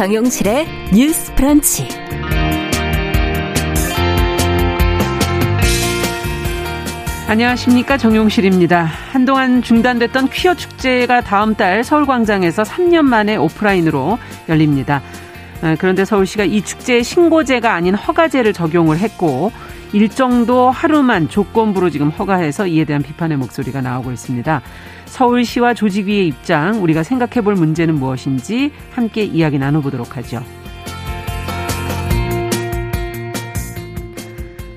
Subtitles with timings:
[0.00, 1.86] 정용실의 뉴스 프런치.
[7.28, 8.84] 안녕하십니까 정용실입니다.
[9.12, 15.02] 한동안 중단됐던 퀴어 축제가 다음 달 서울광장에서 3년 만에 오프라인으로 열립니다.
[15.60, 19.52] 아, 그런데 서울시가 이 축제에 신고제가 아닌 허가제를 적용을 했고
[19.92, 24.62] 일정도 하루만 조건부로 지금 허가해서 이에 대한 비판의 목소리가 나오고 있습니다.
[25.06, 30.42] 서울시와 조직위의 입장, 우리가 생각해 볼 문제는 무엇인지 함께 이야기 나눠보도록 하죠.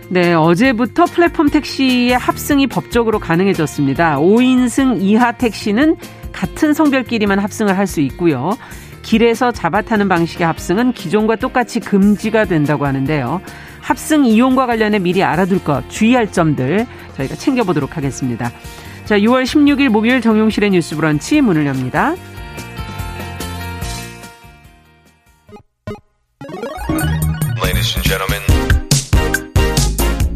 [0.10, 4.18] 네, 어제부터 플랫폼 택시의 합승이 법적으로 가능해졌습니다.
[4.20, 5.96] 5인승 이하 택시는
[6.32, 8.56] 같은 성별끼리만 합승을 할 수 있고요.
[9.02, 13.42] 길에서 잡아타는 방식의 합승은 기존과 똑같이 금지가 된다고 하는데요.
[13.84, 18.52] 합승 이용과 관련해 미리 알아둘 것, 주의할 점들 저희가 챙겨보도록 하겠습니다.
[19.06, 22.16] 자, 6월 16일 목요일 정용실의 뉴스 브런치 문을 엽니다.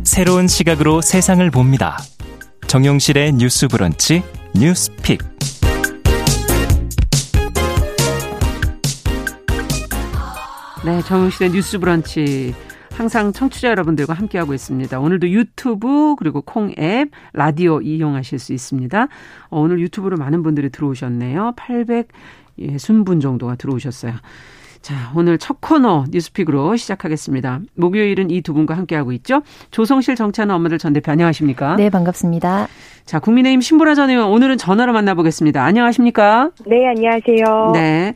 [0.03, 1.97] 새로운 시각으로 세상을 봅니다.
[2.66, 4.23] 정용실의 뉴스 브런치
[4.55, 5.22] 뉴스 픽.
[10.83, 12.55] 네, 정용실의 뉴스 브런치.
[12.98, 15.00] 항상 청취자 여러분들과 함께하고 있습니다.
[15.00, 19.08] 오늘도 유튜브 그리고 콩 앱, 라디오 이용하실 수 있습니다.
[19.50, 21.53] 어, 오늘 유튜브로 많은 분들이 들어오셨네요.
[21.56, 24.14] 860분 정도가 들어오셨어요.
[24.81, 27.59] 자, 오늘 첫 코너 뉴스픽으로 시작하겠습니다.
[27.75, 29.42] 목요일은 이 두 분과 함께하고 있죠.
[29.70, 31.75] 조성실 정치하는 엄마들 전 대표 안녕하십니까?
[31.75, 32.68] 네, 반갑습니다.
[33.06, 35.64] 자, 국민의힘 신보라 전 의원 오늘은 전화로 만나보겠습니다.
[35.64, 36.50] 안녕하십니까?
[36.66, 37.72] 네, 안녕하세요.
[37.73, 38.14] 네.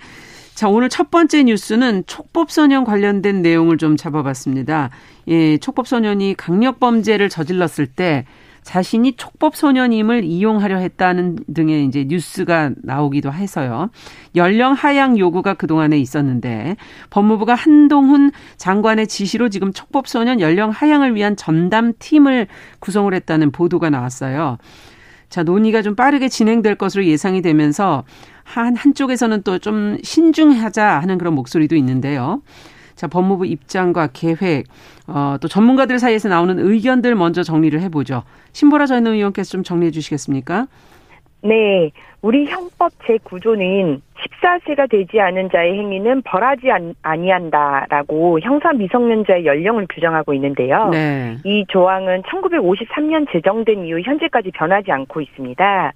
[0.53, 4.89] 자, 오늘 첫 번째 뉴스는 촉법소년 관련된 내용을 좀 잡아봤습니다.
[5.27, 8.25] 예, 촉법소년이 강력범죄를 저질렀을 때
[8.63, 13.90] 자신이 촉법소년임을 이용하려 했다는 등의 이제 뉴스가 나오기도 해서요.
[14.35, 16.75] 연령 하향 요구가 그동안에 있었는데
[17.09, 22.47] 법무부가 한동훈 장관의 지시로 지금 촉법소년 연령 하향을 위한 전담팀을
[22.79, 24.57] 구성을 했다는 보도가 나왔어요.
[25.29, 28.03] 자, 논의가 좀 빠르게 진행될 것으로 예상이 되면서
[28.51, 32.41] 한, 한쪽에서는 또 좀 신중하자 하는 그런 목소리도 있는데요.
[32.95, 34.66] 자, 법무부 입장과 계획,
[35.07, 38.23] 어, 또 전문가들 사이에서 나오는 의견들 먼저 정리를 해보죠.
[38.53, 40.67] 신보라 전 의원께서 좀 정리해 주시겠습니까?
[41.44, 41.91] 네.
[42.22, 44.00] 우리 형법 제9조는
[44.41, 46.67] 14세가 되지 않은 자의 행위는 벌하지
[47.01, 50.90] 아니한다라고 형사 미성년자의 연령을 규정하고 있는데요.
[50.90, 51.38] 네.
[51.44, 55.94] 이 조항은 1953년 제정된 이후 현재까지 변하지 않고 있습니다.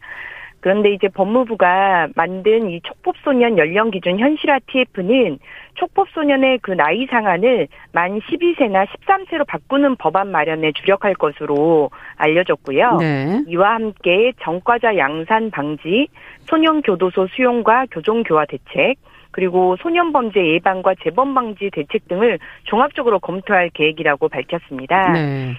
[0.65, 5.37] 그런데 이제 법무부가 만든 이 촉법소년 연령 기준 현실화 TF는
[5.75, 12.97] 촉법소년의 그 나이 상한을 만 12세나 13세로 바꾸는 법안 마련에 주력할 것으로 알려졌고요.
[12.99, 13.43] 네.
[13.47, 16.07] 이와 함께 전과자 양산 방지,
[16.47, 18.95] 소년 교도소 수용과 교정 교화 대책,
[19.29, 25.11] 그리고 소년 범죄 예방과 재범 방지 대책 등을 종합적으로 검토할 계획이라고 밝혔습니다.
[25.11, 25.53] 네.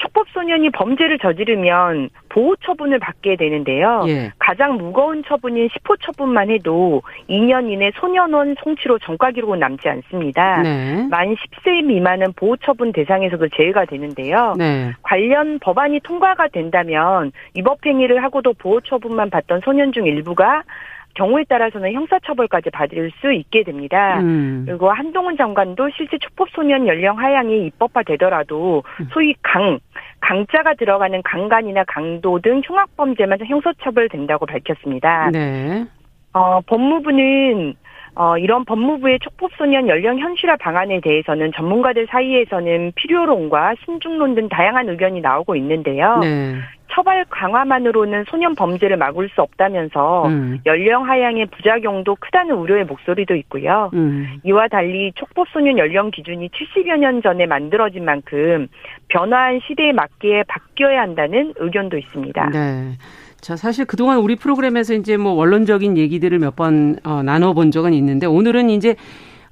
[0.00, 4.04] 촉법소년이 범죄를 저지르면 보호 처분을 받게 되는데요.
[4.08, 4.32] 예.
[4.38, 10.62] 가장 무거운 처분인 시포 처분만 해도 2년 이내 소년원 송치로 전과 기록은 남지 않습니다.
[10.62, 11.06] 네.
[11.10, 14.54] 만 10세 미만은 보호 처분 대상에서도 제외가 되는데요.
[14.56, 14.92] 네.
[15.02, 20.62] 관련 법안이 통과가 된다면 위법 행위를 하고도 보호 처분만 받던 소년 중 일부가
[21.14, 24.20] 경우에 따라서는 형사처벌까지 받을 수 있게 됩니다.
[24.20, 24.64] 음.
[24.66, 29.08] 그리고 한동훈 장관도 실제 촉법소년 연령 하향이 입법화되더라도 음.
[29.12, 29.78] 소위 강,
[30.20, 35.30] 강자가 들어가는 강간이나 강도 등 흉악범죄만 형사처벌된다고 밝혔습니다.
[35.32, 35.84] 네.
[36.32, 37.74] 어, 법무부는
[38.14, 45.20] 어, 이런 법무부의 촉법소년 연령 현실화 방안에 대해서는 전문가들 사이에서는 필요론과 신중론 등 다양한 의견이
[45.20, 46.18] 나오고 있는데요.
[46.18, 46.56] 네.
[46.92, 50.60] 처벌 강화만으로는 소년 범죄를 막을 수 없다면서 음.
[50.66, 53.90] 연령 하향의 부작용도 크다는 우려의 목소리도 있고요.
[53.94, 54.38] 음.
[54.44, 58.68] 이와 달리 촉법 소년 연령 기준이 70여 년 전에 만들어진 만큼
[59.08, 62.50] 변화한 시대에 맞게 바뀌어야 한다는 의견도 있습니다.
[62.50, 62.96] 네.
[63.40, 68.68] 자, 사실 그동안 우리 프로그램에서 이제 뭐 원론적인 얘기들을 몇번 어, 나눠본 적은 있는데 오늘은
[68.68, 68.96] 이제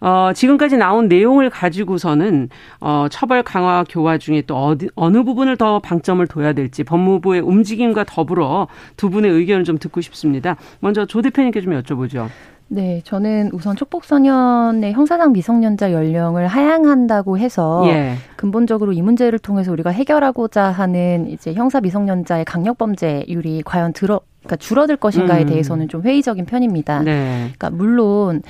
[0.00, 2.48] 어, 지금까지 나온 내용을 가지고서는
[2.80, 8.04] 어, 처벌 강화 교화 중에 또 어디, 어느 부분을 더 방점을 둬야 될지 법무부의 움직임과
[8.04, 10.56] 더불어 두 분의 의견을 좀 듣고 싶습니다.
[10.80, 12.28] 먼저 조 대표님께 좀 여쭤보죠.
[12.70, 18.16] 네, 저는 우선 촉법소년의 형사상 미성년자 연령을 하향한다고 해서 예.
[18.36, 24.96] 근본적으로 이 문제를 통해서 우리가 해결하고자 하는 이제 형사 미성년자의 강력범죄율이 과연 들어 그러니까 줄어들
[24.96, 25.46] 것인가에 음.
[25.46, 27.02] 대해서는 좀 회의적인 편입니다.
[27.02, 27.50] 네.
[27.56, 28.42] 그러니까 물론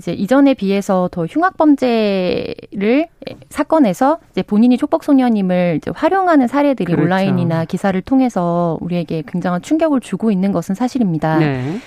[0.00, 3.06] 이제 이전에 비해서 더 흉악 범죄를
[3.50, 7.04] 사건에서 이제 본인이 촉법 소년임을 이제 활용하는 사례들이 그렇죠.
[7.04, 11.38] 온라인이나 기사를 통해서 우리에게 굉장한 충격을 주고 있는 것은 사실입니다.
[11.38, 11.78] 네.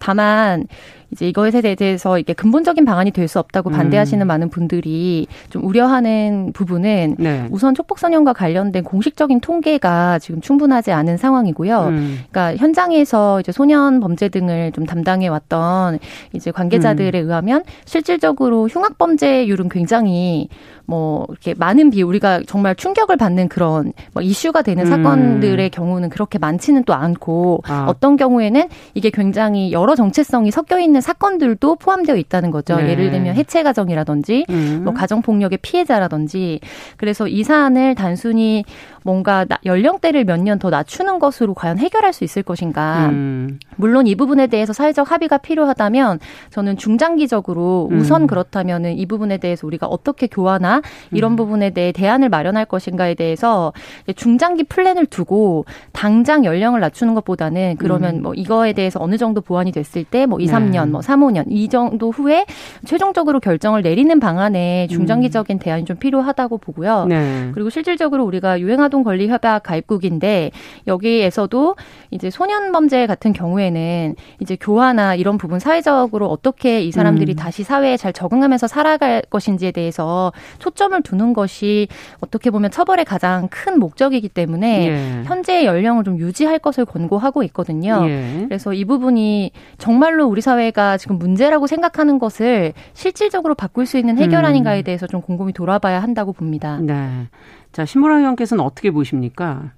[0.00, 0.66] 다만
[1.12, 3.72] 이제 이거에 대해서 이게 근본적인 방안이 될 수 없다고 음.
[3.72, 7.46] 반대하시는 많은 분들이 좀 우려하는 부분은 네.
[7.50, 11.80] 우선 촉법소년과 관련된 공식적인 통계가 지금 충분하지 않은 상황이고요.
[11.86, 12.18] 음.
[12.30, 16.00] 그러니까 현장에서 이제 소년 범죄 등을 좀 담당해 왔던
[16.32, 17.26] 이제 관계자들에 음.
[17.26, 20.48] 의하면 실질적으로 흉악 범죄율은 굉장히
[20.86, 24.90] 뭐 이렇게 많은 비 우리가 정말 충격을 받는 그런 뭐 이슈가 되는 음.
[24.90, 27.86] 사건들의 경우는 그렇게 많지는 또 않고 아.
[27.88, 32.76] 어떤 경우에는 이게 굉장히 여러 정체성이 섞여 있는 사건들도 포함되어 있다는 거죠.
[32.76, 32.90] 네.
[32.90, 34.80] 예를 들면 해체 가정이라든지 음.
[34.84, 36.60] 뭐 가정 폭력의 피해자라든지
[36.96, 38.64] 그래서 이 사안을 단순히
[39.04, 43.08] 뭔가 연령대를 몇 년 더 낮추는 것으로 과연 해결할 수 있을 것인가.
[43.10, 43.58] 음.
[43.76, 46.18] 물론 이 부분에 대해서 사회적 합의가 필요하다면
[46.50, 48.26] 저는 중장기적으로 우선 음.
[48.26, 50.82] 그렇다면은 이 부분에 대해서 우리가 어떻게 교화나
[51.12, 51.36] 이런 음.
[51.36, 53.72] 부분에 대해 대안을 마련할 것인가에 대해서
[54.16, 58.22] 중장기 플랜을 두고 당장 연령을 낮추는 것보다는 그러면 음.
[58.22, 60.90] 뭐 이거에 대해서 어느 정도 보완이 됐을 때 뭐 2, 3년, 네.
[60.90, 62.44] 뭐 3, 5년 이 정도 후에
[62.86, 65.58] 최종적으로 결정을 내리는 방안에 중장기적인 음.
[65.58, 67.06] 대안이 좀 필요하다고 보고요.
[67.06, 67.50] 네.
[67.54, 70.50] 그리고 실질적으로 우리가 유행 아동 권리 협약 가입국인데
[70.88, 71.76] 여기에서도
[72.10, 77.36] 이제 소년 범죄 같은 경우에는 이제 교화나 이런 부분 사회적으로 어떻게 이 사람들이 음.
[77.36, 81.86] 다시 사회에 잘 적응하면서 살아갈 것인지에 대해서 초점을 두는 것이
[82.18, 85.22] 어떻게 보면 처벌의 가장 큰 목적이기 때문에 예.
[85.24, 88.04] 현재의 연령을 좀 유지할 것을 권고하고 있거든요.
[88.08, 88.46] 예.
[88.48, 94.80] 그래서 이 부분이 정말로 우리 사회가 지금 문제라고 생각하는 것을 실질적으로 바꿀 수 있는 해결안인가에
[94.80, 94.84] 음.
[94.84, 96.78] 대해서 좀 곰곰이 돌아봐야 한다고 봅니다.
[96.82, 97.28] 네.
[97.72, 99.72] 자, 신보라 의원께서는 어떻게 보십니까?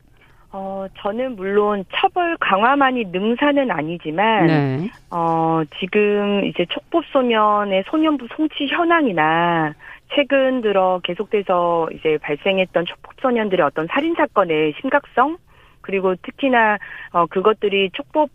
[0.54, 4.90] 어, 저는 물론 처벌 강화만이 능사는 아니지만, 네.
[5.10, 9.74] 어, 지금 이제 촉법소년의 소년부 송치 현황이나,
[10.14, 15.38] 최근 들어 계속돼서 이제 발생했던 촉법소년들의 어떤 살인사건의 심각성,
[15.80, 16.78] 그리고 특히나,
[17.12, 18.28] 어, 그것들이 촉법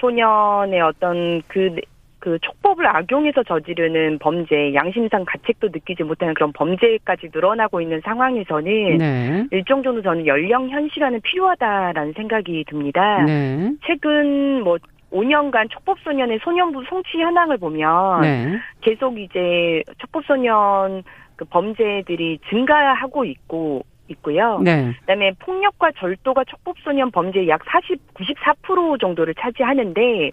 [0.00, 1.76] 소년의 어떤 그,
[2.22, 9.44] 그 촉법을 악용해서 저지르는 범죄, 양심상 가책도 느끼지 못하는 그런 범죄까지 늘어나고 있는 상황에서는 네.
[9.50, 13.24] 일정 정도 저는 연령 현실화는 필요하다라는 생각이 듭니다.
[13.24, 13.72] 네.
[13.84, 14.78] 최근 뭐
[15.10, 18.56] 5년간 촉법소년의 소년부 송치 현황을 보면 네.
[18.82, 21.02] 계속 이제 촉법소년
[21.34, 24.60] 그 범죄들이 증가하고 있고 있고요.
[24.62, 24.92] 네.
[25.00, 30.30] 그다음에 폭력과 절도가 촉법소년 범죄의 약 40, 94% 정도를 차지하는데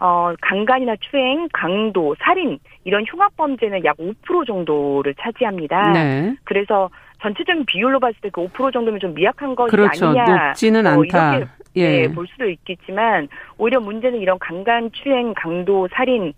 [0.00, 5.92] 어, 강간이나 추행, 강도, 살인 이런 흉악 범죄는 약 5% 정도를 차지합니다.
[5.92, 6.36] 네.
[6.44, 6.90] 그래서
[7.22, 10.06] 전체적인 비율로 봤을 때 그 5% 정도면 좀 미약한 것이 그렇죠.
[10.06, 10.48] 아니냐.
[10.48, 11.36] 높지는 어, 않다.
[11.36, 12.02] 이렇게 예.
[12.06, 16.32] 네, 볼 수도 있겠지만 오히려 문제는 이런 강간, 추행, 강도, 살인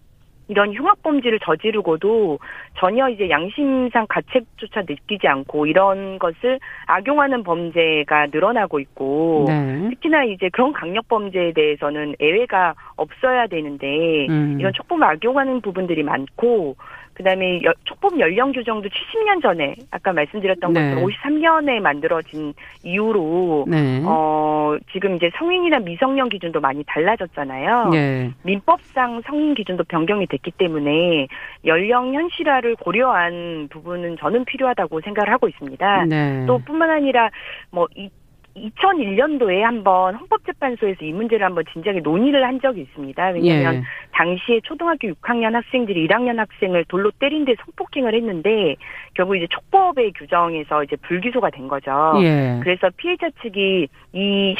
[0.48, 2.38] 이런 흉악범죄를 저지르고도
[2.78, 9.88] 전혀 이제 양심상 가책조차 느끼지 않고 이런 것을 악용하는 범죄가 늘어나고 있고 네.
[9.90, 14.56] 특히나 이제 그런 강력범죄에 대해서는 예외가 없어야 되는데 음.
[14.60, 16.76] 이런 촉법을 악용하는 부분들이 많고
[17.16, 20.90] 그다음에 여, 촉법 연령 규정도 70년 전에 아까 말씀드렸던 네.
[20.90, 22.52] 것처럼 53년에 만들어진
[22.84, 24.02] 이후로 네.
[24.04, 27.88] 어 지금 이제 성인이나 미성년 기준도 많이 달라졌잖아요.
[27.90, 28.30] 네.
[28.42, 31.26] 민법상 성인 기준도 변경이 됐기 때문에
[31.64, 36.04] 연령 현실화를 고려한 부분은 저는 필요하다고 생각을 하고 있습니다.
[36.04, 36.44] 네.
[36.46, 37.30] 또 뿐만 아니라
[37.70, 38.10] 뭐 이,
[38.56, 43.28] 2001년도에 한번 헌법재판소에서 이 문제를 한번 진지하게 논의를 한 적이 있습니다.
[43.28, 43.82] 왜냐하면 예.
[44.12, 48.76] 당시에 초등학교 6학년 학생들이 1학년 학생을 돌로 때린 데 성폭행을 했는데
[49.14, 52.14] 결국 이제 촉법의 규정에서 이제 불기소가 된 거죠.
[52.22, 52.60] 예.
[52.62, 54.56] 그래서 피해자 측이 이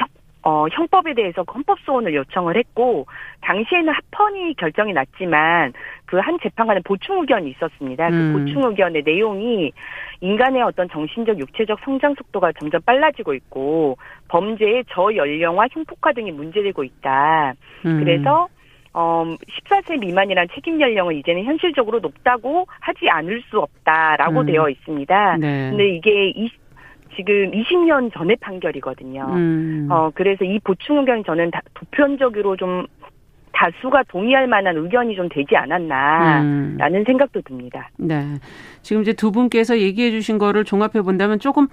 [0.47, 3.07] 어, 형법에 대해서 헌법 소원을 요청을 했고
[3.41, 5.73] 당시에는 합헌이 결정이 났지만
[6.05, 8.11] 그 한 재판관의 보충 의견이 있었습니다.
[8.11, 8.33] 그 음.
[8.33, 9.73] 그 보충 의견의 내용이
[10.21, 13.99] 인간의 어떤 정신적 육체적 성장 속도가 점점 빨라지고 있고
[14.29, 17.55] 범죄의 저연령화 흉폭화 등이 문제되고 있다.
[17.85, 18.05] 음.
[18.05, 18.47] 그래서
[18.93, 24.47] 어, 14세 미만이란 책임 연령은 이제는 현실적으로 높다고 하지 않을 수 없다라고 음.
[24.47, 25.37] 되어 있습니다.
[25.39, 25.71] 네.
[25.71, 26.49] 근데 이게 이,
[27.15, 29.27] 지금 20년 전의 판결이거든요.
[29.33, 29.89] 음.
[29.91, 32.87] 어, 그래서 이 보충 의견이 저는 다, 보편적으로 좀
[33.57, 37.05] 다수가 동의할 만한 의견이 좀 되지 않았나라는 음.
[37.07, 37.89] 생각도 듭니다.
[37.97, 38.23] 네.
[38.83, 41.67] 지금 이제 두 분께서 얘기해 주신 거를 종합해 본다면 조금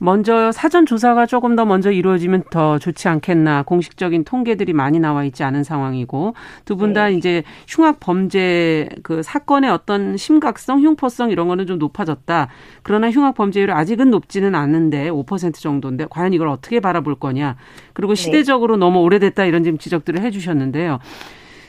[0.00, 3.62] 먼저 사전 조사가 조금 더 먼저 이루어지면 더 좋지 않겠나.
[3.62, 7.14] 공식적인 통계들이 많이 나와 있지 않은 상황이고 두 분다 네.
[7.14, 12.48] 이제 흉악 범죄 그 사건의 어떤 심각성, 흉포성 이런 거는 좀 높아졌다.
[12.82, 17.56] 그러나 흉악 범죄율이 아직은 높지는 않은데 5% 정도인데 과연 이걸 어떻게 바라볼 거냐.
[17.92, 18.22] 그리고 네.
[18.22, 18.80] 시대적으로 네.
[18.80, 20.98] 너무 오래됐다 이런 지금 지적들을 해 주셨는데요.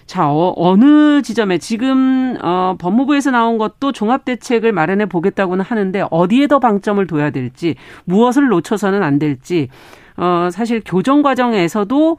[0.10, 6.48] 자, 어, 느 지점에 지금 어, 법무부에서 나온 것도 종합 대책을 마련해 보겠다고는 하는데 어디에
[6.48, 7.75] 더 방점을 둬야 될지
[8.06, 9.70] 무엇을 놓쳐서는 안 될지
[10.18, 12.18] 어, 사실 교정 과정에서도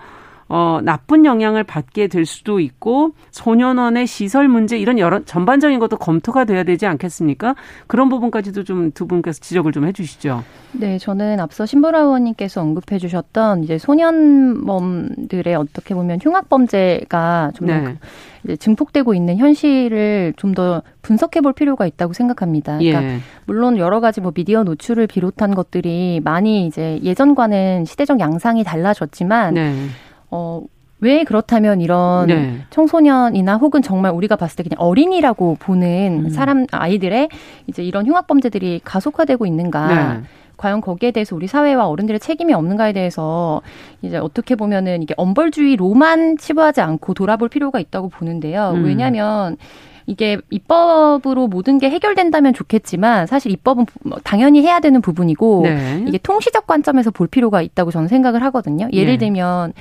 [0.53, 6.45] 어, 나쁜 영향을 받게 될 수도 있고 소년원의 시설 문제 이런 여러 전반적인 것도 검토가
[6.45, 7.55] 돼야 되지 않겠습니까?
[7.87, 10.43] 그런 부분까지도 좀 두 분께서 지적을 좀 해주시죠.
[10.73, 17.97] 네, 저는 앞서 신보라 의원님께서 언급해주셨던 이제 소년범들의 어떻게 보면 흉악 범죄가 좀 네.
[18.45, 22.79] 이제 증폭되고 있는 현실을 좀 더 분석해 볼 필요가 있다고 생각합니다.
[22.79, 23.19] 그러니까 예.
[23.47, 29.73] 물론 여러 가지 뭐 미디어 노출을 비롯한 것들이 많이 이제 예전과는 시대적 양상이 달라졌지만 네.
[30.31, 30.63] 어,
[31.01, 32.59] 왜 그렇다면 이런 네.
[32.71, 36.31] 청소년이나 혹은 정말 우리가 봤을 때 그냥 어린이라고 보는 음.
[36.31, 37.29] 사람 아이들의
[37.67, 39.87] 이제 이런 흉악 범죄들이 가속화되고 있는가?
[40.19, 40.21] 네.
[40.59, 43.63] 과연 거기에 대해서 우리 사회와 어른들의 책임이 없는가에 대해서
[44.03, 48.73] 이제 어떻게 보면은 이게 엄벌주의로만 치부하지 않고 돌아볼 필요가 있다고 보는데요.
[48.75, 48.85] 음.
[48.85, 49.57] 왜냐하면
[50.05, 56.05] 이게 입법으로 모든 게 해결된다면 좋겠지만 사실 입법은 뭐 당연히 해야 되는 부분이고 네.
[56.07, 58.89] 이게 통시적 관점에서 볼 필요가 있다고 저는 생각을 하거든요.
[58.93, 59.19] 예를 네.
[59.19, 59.73] 들면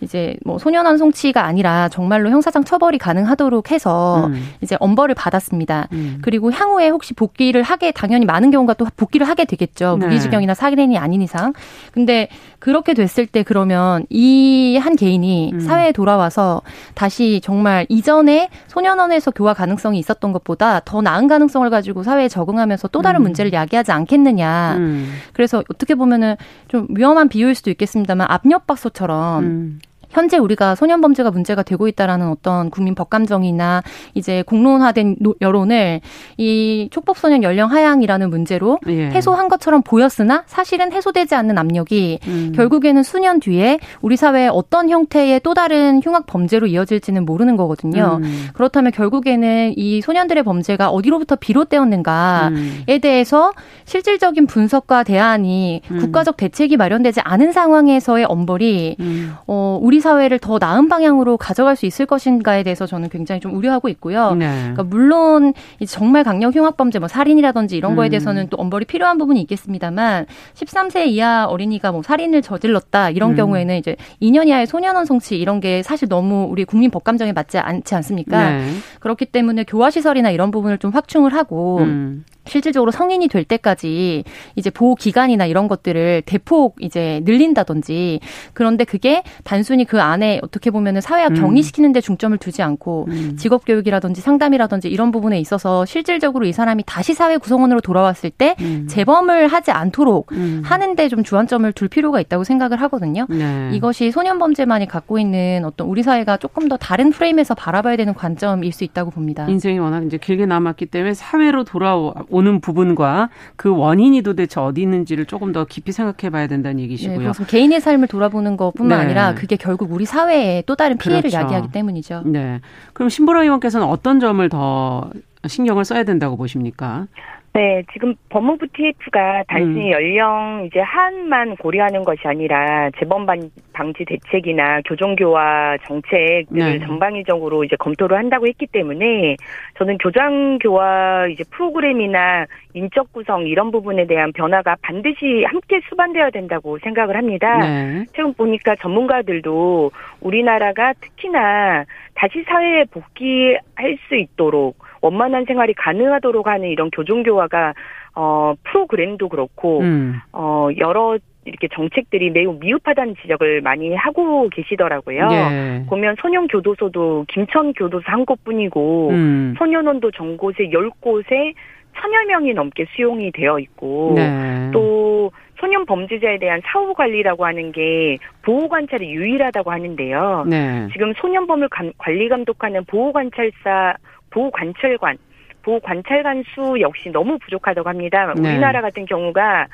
[0.00, 4.50] 이제 뭐 소년원 송치가 아니라 정말로 형사상 처벌이 가능하도록 해서 음.
[4.60, 5.88] 이제 엄벌을 받았습니다.
[5.92, 6.18] 음.
[6.22, 9.96] 그리고 향후에 혹시 복귀를 하게 당연히 많은 경우가 또 복귀를 하게 되겠죠.
[9.98, 10.06] 네.
[10.06, 11.52] 무기징역이나 사기행위 아닌 이상.
[11.92, 15.60] 근데 그렇게 됐을 때 그러면 이 한 개인이 음.
[15.60, 16.62] 사회에 돌아와서
[16.94, 23.02] 다시 정말 이전에 소년원에서 교화 가능성이 있었던 것보다 더 나은 가능성을 가지고 사회에 적응하면서 또
[23.02, 23.24] 다른 음.
[23.24, 24.74] 문제를 야기하지 않겠느냐.
[24.76, 25.12] 음.
[25.32, 26.36] 그래서 어떻게 보면은
[26.68, 29.80] 좀 위험한 비유일 수도 있겠습니다만 압력밥솥처럼 음.
[30.10, 33.82] 현재 우리가 소년 범죄가 문제가 되고 있다라는 어떤 국민 법감정이나
[34.14, 36.00] 이제 공론화된 여론을
[36.36, 39.06] 이 촉법 소년 연령 하향이라는 문제로 예.
[39.10, 42.52] 해소한 것처럼 보였으나 사실은 해소되지 않는 압력이 음.
[42.54, 48.20] 결국에는 수년 뒤에 우리 사회에 어떤 형태의 또 다른 흉악 범죄로 이어질지는 모르는 거거든요.
[48.22, 48.48] 음.
[48.54, 53.00] 그렇다면 결국에는 이 소년들의 범죄가 어디로부터 비롯되었는가에 음.
[53.00, 53.52] 대해서
[53.84, 55.98] 실질적인 분석과 대안이 음.
[55.98, 59.34] 국가적 대책이 마련되지 않은 상황에서의 엄벌이 음.
[59.46, 63.54] 어 우리 우리 사회를 더 나은 방향으로 가져갈 수 있을 것인가에 대해서 저는 굉장히 좀
[63.54, 64.34] 우려하고 있고요.
[64.34, 64.46] 네.
[64.46, 65.54] 그러니까 물론
[65.88, 68.10] 정말 강력 흉악범죄, 뭐 살인이라든지 이런 거에 음.
[68.10, 73.36] 대해서는 또 엄벌이 필요한 부분이 있겠습니다만 13세 이하 어린이가 뭐 살인을 저질렀다 이런 음.
[73.36, 77.94] 경우에는 이제 2년 이하의 소년원 성취 이런 게 사실 너무 우리 국민 법감정에 맞지 않지
[77.94, 78.50] 않습니까?
[78.50, 78.72] 네.
[79.00, 82.24] 그렇기 때문에 교화 시설이나 이런 부분을 좀 확충을 하고 음.
[82.46, 84.24] 실질적으로 성인이 될 때까지
[84.54, 88.20] 이제 보호 기간이나 이런 것들을 대폭 이제 늘린다든지
[88.52, 91.34] 그런데 그게 단순히 그 안에 어떻게 보면은 사회화 음.
[91.34, 93.36] 격리시키는 데 중점을 두지 않고 음.
[93.36, 98.86] 직업 교육이라든지 상담이라든지 이런 부분에 있어서 실질적으로 이 사람이 다시 사회 구성원으로 돌아왔을 때 음.
[98.88, 100.62] 재범을 하지 않도록 음.
[100.64, 103.26] 하는데 좀 주안점을 둘 필요가 있다고 생각을 하거든요.
[103.28, 103.70] 네.
[103.72, 108.72] 이것이 소년 범죄만이 갖고 있는 어떤 우리 사회가 조금 더 다른 프레임에서 바라봐야 되는 관점일
[108.72, 109.46] 수 있다고 봅니다.
[109.46, 115.26] 인생이 워낙 이제 길게 남았기 때문에 사회로 돌아오 오는 부분과 그 원인이 도대체 어디 있는지를
[115.26, 117.32] 조금 더 깊이 생각해 봐야 된다는 얘기시고요.
[117.32, 119.04] 네, 개인의 삶을 돌아보는 것뿐만 네.
[119.04, 121.36] 아니라 그게 결국 우리 사회에 또 다른 피해를 그렇죠.
[121.38, 122.22] 야기하기 때문이죠.
[122.26, 122.60] 네.
[122.92, 125.10] 그럼 신보라 의원께서는 어떤 점을 더
[125.46, 127.06] 신경을 써야 된다고 보십니까?
[127.56, 129.92] 네, 지금 법무부 TF가 단순히 음.
[129.92, 133.24] 연령 이제 한만 고려하는 것이 아니라 재범
[133.72, 136.86] 방지 대책이나 교정교화 정책들을 네.
[136.86, 139.36] 전방위적으로 이제 검토를 한다고 했기 때문에
[139.78, 142.44] 저는 교장교화 이제 프로그램이나
[142.74, 147.56] 인적 구성 이런 부분에 대한 변화가 반드시 함께 수반되어야 된다고 생각을 합니다.
[147.56, 148.04] 네.
[148.12, 151.86] 최근 보니까 전문가들도 우리나라가 특히나
[152.16, 157.74] 다시 사회에 복귀할 수 있도록 원만한 생활이 가능하도록 하는 이런 교정교화가
[158.14, 160.20] 어 프로그램도 그렇고 음.
[160.32, 165.28] 어 여러 이렇게 정책들이 매우 미흡하다는 지적을 많이 하고 계시더라고요.
[165.30, 165.84] 예.
[165.88, 169.54] 보면 소년 교도소도 김천 교도소 한 곳뿐이고 음.
[169.56, 171.54] 소년원도 전 곳에 10곳에
[171.98, 174.70] 천여 명이 넘게 수용이 되어 있고 네.
[174.72, 180.44] 또 소년 범죄자에 대한 사후 관리라고 하는 게 보호 관찰이 유일하다고 하는데요.
[180.48, 180.88] 네.
[180.92, 183.94] 지금 소년범을 관리 감독하는 보호 관찰사
[184.30, 185.18] 보관찰관,
[185.62, 188.32] 보관찰관 수 역시 너무 부족하다고 합니다.
[188.36, 188.50] 네.
[188.50, 189.66] 우리나라 같은 경우가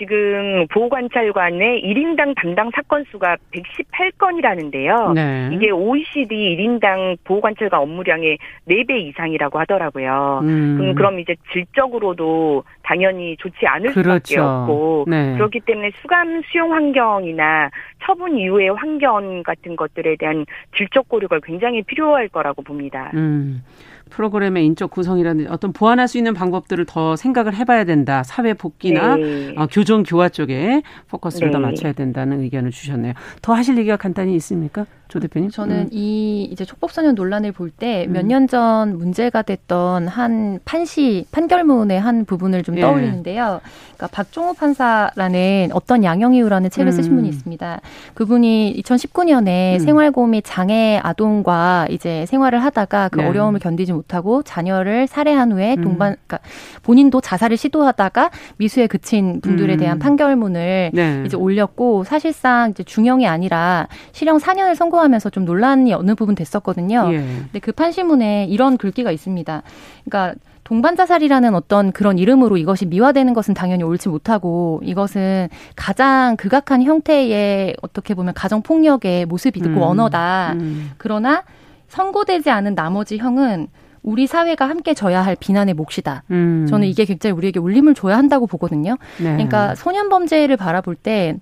[0.00, 5.12] 지금 보호관찰관의 1인당 담당 사건 수가 118건이라는데요.
[5.12, 5.50] 네.
[5.52, 10.40] 이게 OECD 1인당 보호관찰관 업무량의 4배 이상이라고 하더라고요.
[10.42, 10.94] 음.
[10.94, 14.24] 그럼 이제 질적으로도 당연히 좋지 않을 그렇죠.
[14.24, 15.34] 수밖에 없고 네.
[15.34, 17.68] 그렇기 때문에 수감 수용 환경이나
[18.02, 20.46] 처분 이후의 환경 같은 것들에 대한
[20.78, 23.10] 질적 고려가 굉장히 필요할 거라고 봅니다.
[23.12, 23.62] 음.
[24.10, 28.22] 프로그램의 인적 구성이라든지 어떤 보완할 수 있는 방법들을 더 생각을 해봐야 된다.
[28.22, 29.54] 사회 복귀나 네.
[29.56, 31.52] 어, 교정 교화 쪽에 포커스를 네.
[31.52, 33.14] 더 맞춰야 된다는 의견을 주셨네요.
[33.40, 34.84] 더 하실 얘기가 간단히 있습니까?
[35.08, 35.50] 조 대표님?
[35.50, 35.88] 저는 음.
[35.90, 38.98] 이 이제 촉법소년 논란을 볼 때 몇 년전 음.
[38.98, 42.80] 문제가 됐던 한 판시 판결문의 한 부분을 좀 예.
[42.82, 43.60] 떠올리는데요.
[43.96, 46.92] 그러니까 박종호 판사라는 어떤 양형이유라는 책을 음.
[46.92, 47.80] 쓰신 분이 있습니다.
[48.14, 49.78] 그분이 2019년에 음.
[49.80, 53.26] 생활고 및 장애 아동과 이제 생활을 하다가 그 네.
[53.28, 55.82] 어려움을 견디지 못하고 자녀를 살해한 후에 음.
[55.82, 56.38] 동반 그러니까
[56.82, 59.98] 본인도 자살을 시도하다가 미수에 그친 분들에 대한 음.
[59.98, 61.22] 판결문을 네.
[61.24, 67.08] 이제 올렸고 사실상 이제 중형이 아니라 실형 4년을 선고 선고하면서 좀 논란이 어느 부분 됐었거든요.
[67.12, 67.18] 예.
[67.18, 69.62] 근데 그 판시문에 이런 글귀가 있습니다.
[70.04, 76.82] 그러니까 동반 자살이라는 어떤 그런 이름으로 이것이 미화되는 것은 당연히 옳지 못하고 이것은 가장 극악한
[76.82, 79.82] 형태의 어떻게 보면 가정 폭력의 모습이 고 음.
[79.82, 80.52] 언어다.
[80.54, 80.90] 음.
[80.98, 81.44] 그러나
[81.88, 83.68] 선고되지 않은 나머지 형은
[84.02, 86.24] 우리 사회가 함께 져야 할 비난의 몫이다.
[86.30, 86.66] 음.
[86.68, 88.96] 저는 이게 굉장히 우리에게 울림을 줘야 한다고 보거든요.
[89.18, 89.32] 네.
[89.32, 91.36] 그러니까 소년 범죄를 바라볼 때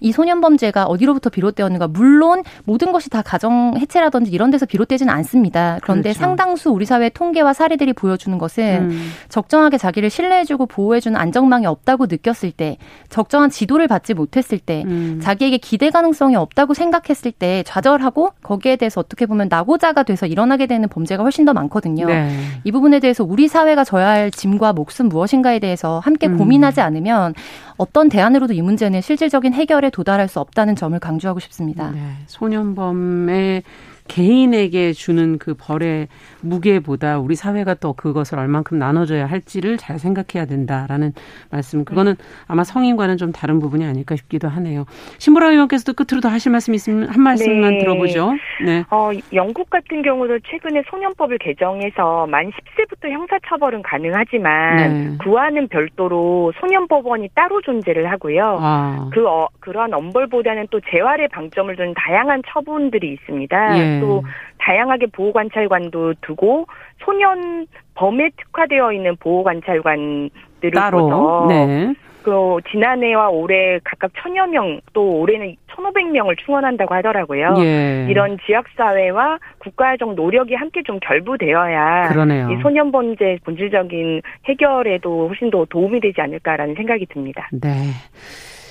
[0.00, 5.78] 이 소년 범죄가 어디로부터 비롯되었는가 물론 모든 것이 다 가정 해체라든지 이런 데서 비롯되지는 않습니다.
[5.82, 6.20] 그런데 그렇죠.
[6.20, 9.10] 상당수 우리 사회 통계와 사례들이 보여주는 것은 음.
[9.28, 12.76] 적정하게 자기를 신뢰해주고 보호해주는 안정망이 없다고 느꼈을 때,
[13.08, 15.20] 적정한 지도를 받지 못했을 때, 음.
[15.22, 20.88] 자기에게 기대 가능성이 없다고 생각했을 때 좌절하고 거기에 대해서 어떻게 보면 낙오자가 돼서 일어나게 되는
[20.88, 22.06] 범죄가 훨씬 더 많거든요.
[22.06, 22.30] 네.
[22.64, 26.36] 이 부분에 대해서 우리 사회가 져야 할 짐과 몫은 무엇인가에 대해서 함께 음.
[26.36, 27.34] 고민하지 않으면
[27.78, 31.90] 어떤 대안으로도 이 문제는 실질적인 해결 에 도달할 수 없다는 점을 강조하고 싶습니다.
[31.90, 32.12] 네.
[32.26, 33.62] 소년범의
[34.08, 36.08] 개인에게 주는 그 벌의
[36.42, 41.12] 무게보다 우리 사회가 또 그것을 얼만큼 나눠줘야 할지를 잘 생각해야 된다라는
[41.50, 41.84] 말씀.
[41.84, 44.84] 그거는 아마 성인과는 좀 다른 부분이 아닐까 싶기도 하네요.
[45.18, 47.78] 신보라 의원께서도 끝으로 더 하실 말씀 있으면 한 말씀만 네.
[47.78, 48.32] 들어보죠.
[48.64, 48.84] 네.
[48.90, 55.16] 어, 영국 같은 경우도 최근에 소년법을 개정해서 만 10세부터 형사처벌은 가능하지만 네.
[55.18, 58.58] 그와는 별도로 소년법원이 따로 존재를 하고요.
[58.60, 59.10] 아.
[59.12, 63.78] 그 어, 그러한 엄벌보다는 또 재활의 방점을 둔 다양한 처분들이 있습니다.
[63.78, 63.97] 예.
[64.00, 64.22] 또
[64.58, 66.66] 다양하게 보호관찰관도 두고
[66.98, 71.94] 소년 범에 특화되어 있는 보호관찰관들을 따로 네.
[72.22, 77.54] 그 지난해와 올해 각각 천여 명, 또 올해는 천오백 명을 충원한다고 하더라고요.
[77.60, 78.06] 예.
[78.10, 82.50] 이런 지역 사회와 국가적 노력이 함께 좀 결부되어야 그러네요.
[82.50, 87.48] 이 소년 범죄 본질적인 해결에도 훨씬 더 도움이 되지 않을까라는 생각이 듭니다.
[87.52, 87.92] 네.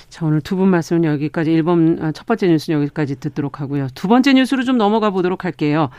[0.08, 3.88] 자, 오늘 두 분 말씀은 여기까지 1번 아, 첫 번째 뉴스는 여기까지 듣도록 하고요.
[3.94, 5.90] 두 번째 뉴스로 좀 넘어가 보도록 할게요.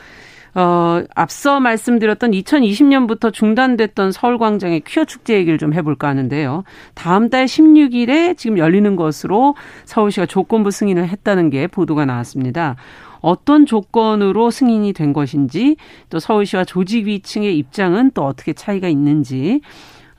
[0.56, 6.64] 어, 앞서 말씀드렸던 2020년부터 중단됐던 서울광장의 퀴어 축제 얘기를 좀 해볼까 하는데요.
[6.96, 12.78] 다음 달 16일에 지금 열리는 것으로 서울시가 조건부 승인을 했다는 게 보도가 나왔습니다.
[13.22, 15.76] 어떤 조건으로 승인이 된 것인지
[16.10, 19.62] 또 서울시와 조직위층의 입장은 또 어떻게 차이가 있는지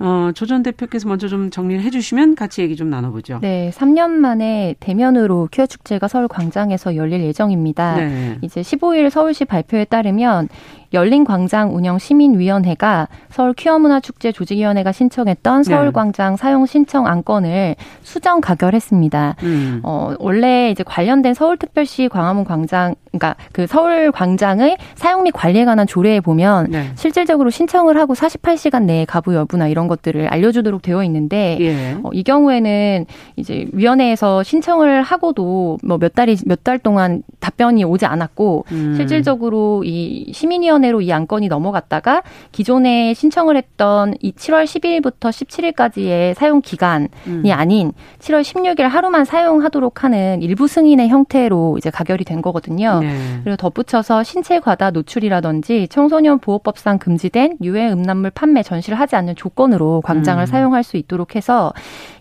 [0.00, 3.38] 어, 조전 대표께서 먼저 좀 정리를 해주시면 같이 얘기 좀 나눠보죠.
[3.42, 7.96] 네, 3년 만에 대면으로 퀴어 축제가 서울 광장에서 열릴 예정입니다.
[7.96, 8.38] 네.
[8.40, 10.48] 이제 15일 서울시 발표에 따르면
[10.92, 15.70] 열린 광장 운영 시민위원회가 서울 퀴어문화축제 조직위원회가 신청했던 네.
[15.70, 16.36] 서울광장 네.
[16.36, 19.36] 사용 신청 안건을 수정 가결했습니다.
[19.42, 19.80] 음.
[19.84, 25.86] 어, 원래 이제 관련된 서울특별시 광화문 광장, 그러니까 그 서울 광장의 사용 및 관리에 관한
[25.86, 26.90] 조례에 보면 네.
[26.96, 31.96] 실질적으로 신청을 하고 48시간 내에 가부 여부나 이런 것들을 알려주도록 되어 있는데 예.
[32.02, 38.04] 어, 이 경우에는 이제 위원회에서 신청을 하고도 뭐 몇 달이 몇 달 동안 답변이 오지
[38.06, 38.94] 않았고 음.
[38.96, 46.60] 실질적으로 이 시민위원 위원회로 이 안건이 넘어갔다가 기존에 신청을 했던 이 7월 12일부터 17일까지의 사용
[46.60, 47.42] 기간이 음.
[47.52, 53.00] 아닌 7월 16일 하루만 사용하도록 하는 일부 승인의 형태로 이제 가결이 된 거거든요.
[53.00, 53.40] 네.
[53.44, 60.00] 그리고 덧붙여서 신체 과다 노출이라든지 청소년 보호법상 금지된 유해 음란물 판매 전시를 하지 않는 조건으로
[60.04, 60.46] 광장을 음.
[60.46, 61.72] 사용할 수 있도록 해서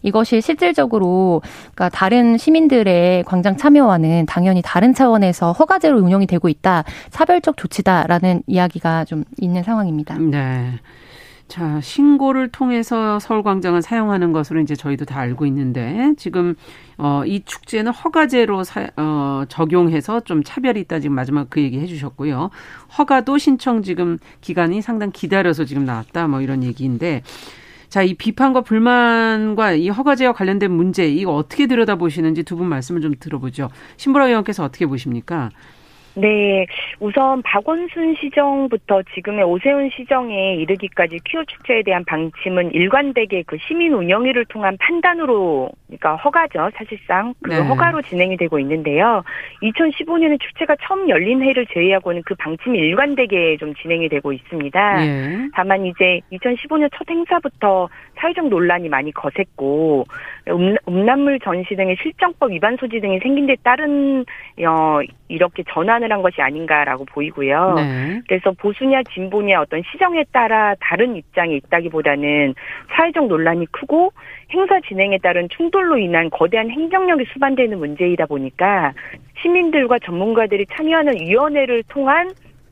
[0.01, 1.41] 이것이 실질적으로
[1.73, 6.83] 그러니까 다른 시민들의 광장 참여와는 당연히 다른 차원에서 허가제로 운영이 되고 있다.
[7.09, 10.17] 차별적 조치다라는 이야기가 좀 있는 상황입니다.
[10.17, 10.79] 네.
[11.47, 16.53] 자, 신고를 통해서 서울광장을 사용하는 것으로 이제 저희도 다 알고 있는데 지금
[16.99, 22.51] 어, 이 축제는 허가제로 사, 어, 적용해서 좀 차별이 있다 지금 마지막 그 얘기 해주셨고요.
[22.99, 27.23] 허가도 신청 지금 기간이 상당 기다려서 지금 나왔다 뭐 이런 얘기인데
[27.89, 33.13] 자, 이 비판과 불만과 이 허가제와 관련된 문제 이거 어떻게 들여다보시는지 두 분 말씀을 좀
[33.19, 33.69] 들어보죠.
[33.97, 35.49] 신보라 의원께서 어떻게 보십니까?
[36.15, 36.65] 네,
[36.99, 44.45] 우선 박원순 시정부터 지금의 오세훈 시정에 이르기까지 퀴어 축제에 대한 방침은 일관되게 그 시민 운영위를
[44.45, 47.59] 통한 판단으로, 그러니까 허가죠, 사실상 그 네.
[47.59, 49.23] 허가로 진행이 되고 있는데요.
[49.61, 54.97] 2015년에 축제가 처음 열린 해를 제외하고는 그 방침이 일관되게 좀 진행이 되고 있습니다.
[54.97, 55.49] 네.
[55.53, 60.05] 다만 이제 2015년 첫 행사부터 사회적 논란이 많이 거셌고
[60.49, 64.25] 음, 음란물 전시 등의 실정법 위반 소지 등이 생긴 데 따른
[64.65, 67.73] 어, 이렇게 전환을 한 것이 아닌가라고 보이고요.
[67.75, 68.21] 네.
[68.27, 72.55] 그래서 보수냐 진보냐 어떤 시정에 따라 다른 입장이 있다기보다는
[72.89, 74.11] 사회적 논란이 크고
[74.51, 78.93] 행사 진행에 따른 충돌로 인한 거대한 행정력이 수반되는 문제이다 보니까
[79.41, 82.29] 시민들과 전문가들이 참여하는 위원회를 통한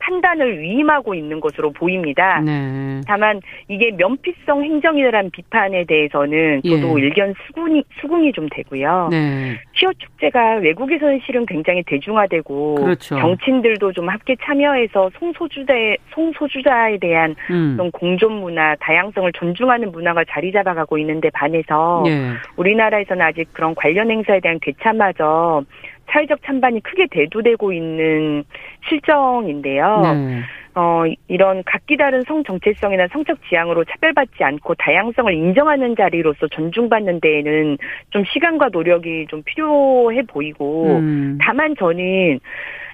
[0.08, 2.40] 판단을 위임하고 있는 것으로 보입니다.
[2.40, 3.00] 네.
[3.06, 7.04] 다만 이게 면피성 행정이라는 비판에 대해서는 저도 예.
[7.04, 9.08] 일견 수긍이 수긍이 좀 되고요.
[9.10, 9.58] 네.
[9.74, 13.18] 시어 축제가 외국에서는 실은 굉장히 대중화되고 그렇죠.
[13.18, 15.74] 정치인들도 좀 함께 참여해서 송소주자
[16.14, 17.74] 송소주자에 대한 음.
[17.76, 22.30] 그런 공존 문화, 다양성을 존중하는 문화가 자리 잡아가고 있는데 반해서 예.
[22.56, 25.62] 우리나라에서는 아직 그런 관련 행사에 대한 괴참마저
[26.10, 28.44] 사회적 찬반이 크게 대두되고 있는
[28.88, 30.00] 실정인데요.
[30.02, 30.40] 네.
[30.74, 37.78] 어, 이런 각기 다른 성 정체성이나 성적 지향으로 차별받지 않고 다양성을 인정하는 자리로서 존중받는 데에는
[38.10, 41.38] 좀 시간과 노력이 좀 필요해 보이고, 음.
[41.40, 42.38] 다만 저는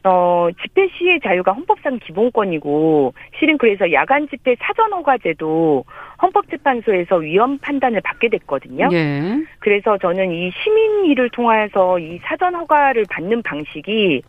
[0.05, 5.85] 어, 집회 시의 자유가 헌법상 기본권이고, 실은 그래서 야간 집회 사전 허가제도
[6.21, 8.88] 헌법재판소에서 위헌 판단을 받게 됐거든요.
[8.93, 9.38] 예.
[9.61, 14.23] 그래서 저는 이 시민위를 통해서 이 사전 허가를 받는 방식이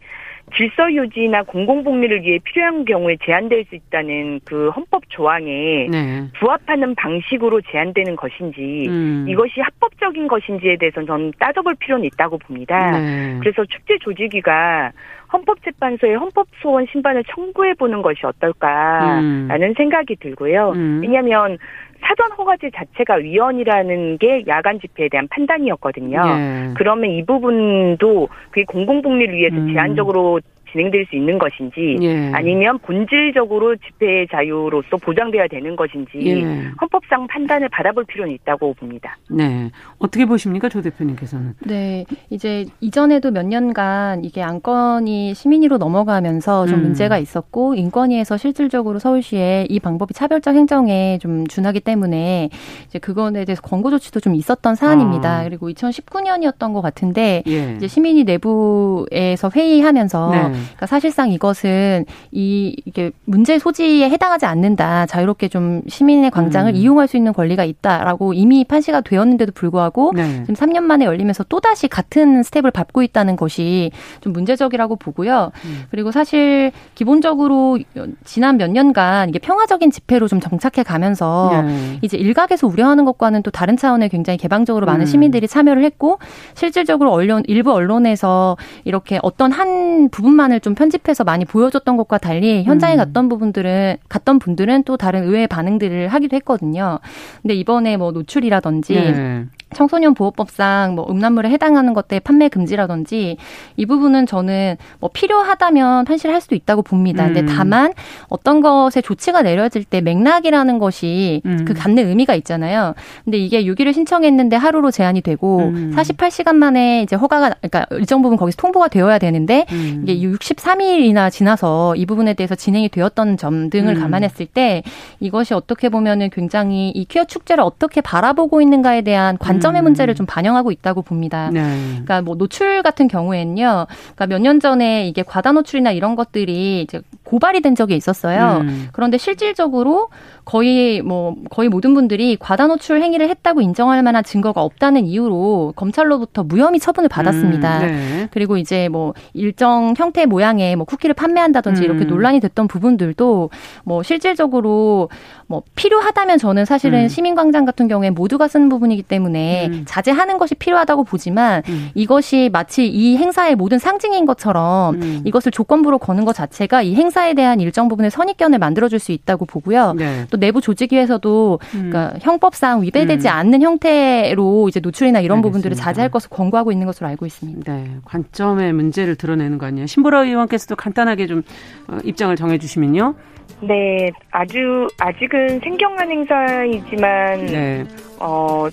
[0.55, 6.23] 질서 유지나 공공복리를 위해 필요한 경우에 제한될 수 있다는 그 헌법 조항에 네.
[6.39, 9.25] 부합하는 방식으로 제한되는 것인지 음.
[9.27, 12.91] 이것이 합법적인 것인지에 대해서는 저는 따져볼 필요는 있다고 봅니다.
[12.91, 13.39] 네.
[13.39, 14.91] 그래서 축제 조직위가
[15.35, 19.73] 헌법재판소에 헌법소원 신반을 청구해 보는 것이 어떨까라는 음.
[19.75, 20.71] 생각이 들고요.
[20.75, 20.99] 음.
[21.01, 21.57] 왜냐하면
[22.01, 26.21] 사전 허가제 자체가 위헌이라는 게 야간 집회에 대한 판단이었거든요.
[26.25, 26.73] 예.
[26.75, 29.73] 그러면 이 부분도 그게 공공복리를 위해서 음.
[29.73, 30.39] 제한적으로
[30.75, 32.31] 진행될 수 있는 것인지 예.
[32.33, 36.43] 아니면 본질적으로 집회 자유로서 보장돼야 되는 것인지 예.
[36.81, 39.17] 헌법상 판단을 받아볼 필요는 있다고 봅니다.
[39.29, 39.71] 네.
[39.99, 40.67] 어떻게 보십니까?
[40.67, 41.53] 조 대표님께서는.
[41.65, 42.05] 네.
[42.29, 46.83] 이제 이전에도 몇 년간 이게 안건이 시민위로 넘어가면서 좀 음.
[46.83, 52.49] 문제가 있었고 인권위에서 실질적으로 서울시에 이 방법이 차별적 행정에 좀 준하기 때문에
[52.87, 55.39] 이제 그거에 대해서 권고 조치도 좀 있었던 사안입니다.
[55.39, 55.43] 아.
[55.45, 57.75] 그리고 2019년이었던 것 같은데 예.
[57.77, 60.64] 이제 시민위 내부에서 회의하면서 네.
[60.65, 65.05] 그러니까 사실상 이것은 이 이게 문제 소지에 해당하지 않는다.
[65.05, 66.75] 자유롭게 좀 시민의 광장을 음.
[66.75, 70.43] 이용할 수 있는 권리가 있다라고 이미 판시가 되었는데도 불구하고 네.
[70.45, 75.51] 지금 3년 만에 열리면서 또 다시 같은 스텝을 밟고 있다는 것이 좀 문제적이라고 보고요.
[75.65, 75.83] 음.
[75.91, 77.79] 그리고 사실 기본적으로
[78.23, 81.99] 지난 몇 년간 이게 평화적인 집회로 좀 정착해 가면서 네.
[82.01, 85.05] 이제 일각에서 우려하는 것과는 또 다른 차원의 굉장히 개방적으로 많은 음.
[85.05, 86.19] 시민들이 참여를 했고
[86.53, 92.63] 실질적으로 언론 일부 언론에서 이렇게 어떤 한 부분만을 장면을 좀 편집해서 많이 보여줬던 것과 달리
[92.63, 92.97] 현장에 음.
[92.97, 96.99] 갔던 부분들은 갔던 분들은 또 다른 의외의 반응들을 하기도 했거든요.
[97.41, 99.45] 근데 이번에 뭐 노출이라든지 네.
[99.73, 103.37] 청소년 보호법상 뭐 음란물에 해당하는 것들 판매 금지라든지
[103.75, 107.25] 이 부분은 저는 뭐 필요하다면 판시할 수도 있다고 봅니다.
[107.25, 107.33] 음.
[107.33, 107.93] 근데 다만
[108.29, 111.65] 어떤 것에 조치가 내려질 때 맥락이라는 것이 음.
[111.65, 112.93] 그 갖는 의미가 있잖아요.
[113.25, 115.93] 근데 이게 6일을 신청했는데 하루로 제한이 되고 음.
[115.95, 120.05] 48시간 만에 이제 허가가 그러니까 일정 부분 거기서 통보가 되어야 되는데 음.
[120.07, 124.01] 이게 63일이나 지나서 이 부분에 대해서 진행이 되었던 점 등을 음.
[124.01, 124.83] 감안했을 때
[125.19, 129.83] 이것이 어떻게 보면은 굉장히 이 퀴어 축제를 어떻게 바라보고 있는가에 대한 관 관점의 음.
[129.85, 131.49] 문제를 좀 반영하고 있다고 봅니다.
[131.51, 131.61] 네.
[131.89, 133.87] 그러니까 뭐 노출 같은 경우에는요.
[134.15, 138.59] 그러니까 몇 년 전에 이게 과다 노출이나 이런 것들이 이제 고발이 된 적이 있었어요.
[138.61, 138.89] 음.
[138.91, 140.09] 그런데 실질적으로
[140.45, 146.43] 거의 뭐 거의 모든 분들이 과다 노출 행위를 했다고 인정할 만한 증거가 없다는 이유로 검찰로부터
[146.43, 147.79] 무혐의 처분을 받았습니다.
[147.79, 148.27] 음, 네.
[148.31, 151.85] 그리고 이제 뭐 일정 형태 모양의 뭐 쿠키를 판매한다든지 음.
[151.85, 153.49] 이렇게 논란이 됐던 부분들도
[153.83, 155.09] 뭐 실질적으로
[155.47, 157.07] 뭐 필요하다면 저는 사실은 음.
[157.07, 159.83] 시민광장 같은 경우에 모두가 쓰는 부분이기 때문에 음.
[159.85, 161.89] 자제하는 것이 필요하다고 보지만 음.
[161.95, 165.21] 이것이 마치 이 행사의 모든 상징인 것처럼 음.
[165.25, 169.93] 이것을 조건부로 거는 것 자체가 이 행사에 대한 일정 부분의 선입견을 만들어줄 수 있다고 보고요.
[169.93, 170.25] 네.
[170.35, 171.89] 또 내부 조직위에서도 음.
[171.89, 173.33] 그러니까 형법상 위배되지 음.
[173.33, 175.47] 않는 형태로 이제 노출이나 이런 알겠습니다.
[175.47, 177.73] 부분들을 자제할 것을 권고하고 있는 것으로 알고 있습니다.
[177.73, 179.87] 네, 관점의 문제를 드러내는 거 아니에요.
[179.87, 181.43] 신보라 의원께서도 간단하게 좀
[181.87, 183.15] 어, 입장을 정해주시면요.
[183.61, 187.85] 네, 아주 아직은 생경한 행사이지만 네.
[188.19, 188.67] 어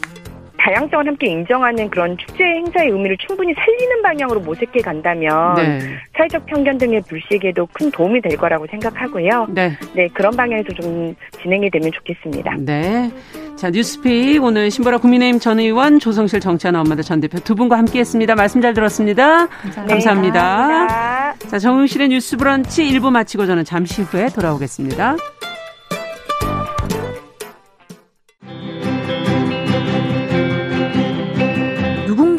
[0.63, 5.81] 다양성을 함께 인정하는 그런 축제 행사의 의미를 충분히 살리는 방향으로 모색해 간다면 네.
[6.17, 9.49] 사회적 편견 등의 불식에도 큰 도움이 될 거라고 생각하고요.
[9.51, 9.77] 네.
[9.95, 12.57] 네, 그런 방향에서 좀 진행이 되면 좋겠습니다.
[12.61, 13.11] 네.
[13.57, 17.99] 자, 뉴스픽 오늘 신보라 국민의힘 전 의원 조성실 정치하는 엄마들 전 대표 두 분과 함께
[17.99, 18.37] 했습니다.
[18.37, 19.49] 말씀 잘 들었습니다.
[19.49, 19.83] 감사합니다.
[19.83, 20.43] 네, 감사합니다.
[20.43, 21.35] 감사합니다.
[21.49, 25.17] 자, 정용실의 뉴스 브런치 1부 마치고 저는 잠시 후에 돌아오겠습니다.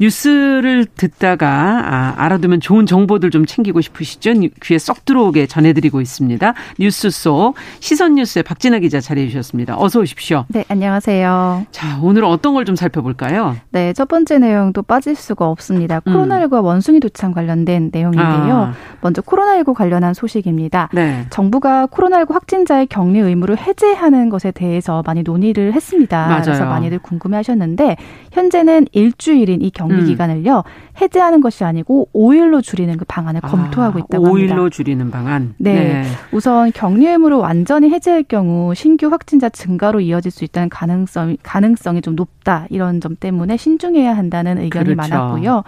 [0.00, 4.32] 뉴스를 듣다가 아, 알아두면 좋은 정보들 좀 챙기고 싶으시죠?
[4.62, 6.54] 귀에 쏙 들어오게 전해드리고 있습니다.
[6.78, 9.76] 뉴스 속 시선 뉴스의 박진아 기자 자리해 주셨습니다.
[9.78, 10.44] 어서 오십시오.
[10.48, 11.66] 네, 안녕하세요.
[11.72, 13.56] 자, 오늘 어떤 걸 좀 살펴볼까요?
[13.70, 16.02] 네, 첫 번째 내용도 빠질 수가 없습니다.
[16.06, 16.12] 음.
[16.12, 18.54] 코로나19와 원숭이 도착 관련된 내용인데요.
[18.54, 18.74] 아.
[19.00, 20.90] 먼저 코로나19 관련한 소식입니다.
[20.92, 21.24] 네.
[21.30, 26.26] 정부가 코로나19 확진자의 격리 의무를 해제하는 것에 대해서 많이 논의를 했습니다.
[26.26, 26.42] 맞아요.
[26.42, 27.96] 그래서 많이들 궁금해하셨는데
[28.32, 30.06] 현재는 일주일인 이 격리 격리 음.
[30.06, 30.64] 기간을요
[31.00, 34.56] 해제하는 것이 아니고 5일로 줄이는 그 방안을 아, 검토하고 있다고 5일로 합니다.
[34.56, 35.54] 5일로 줄이는 방안.
[35.58, 35.74] 네.
[35.74, 36.04] 네.
[36.32, 42.14] 우선 격리 의무를 완전히 해제할 경우 신규 확진자 증가로 이어질 수 있다는 가능성 가능성이 좀
[42.16, 45.14] 높다 이런 점 때문에 신중해야 한다는 의견이 그렇죠.
[45.14, 45.64] 많았고요.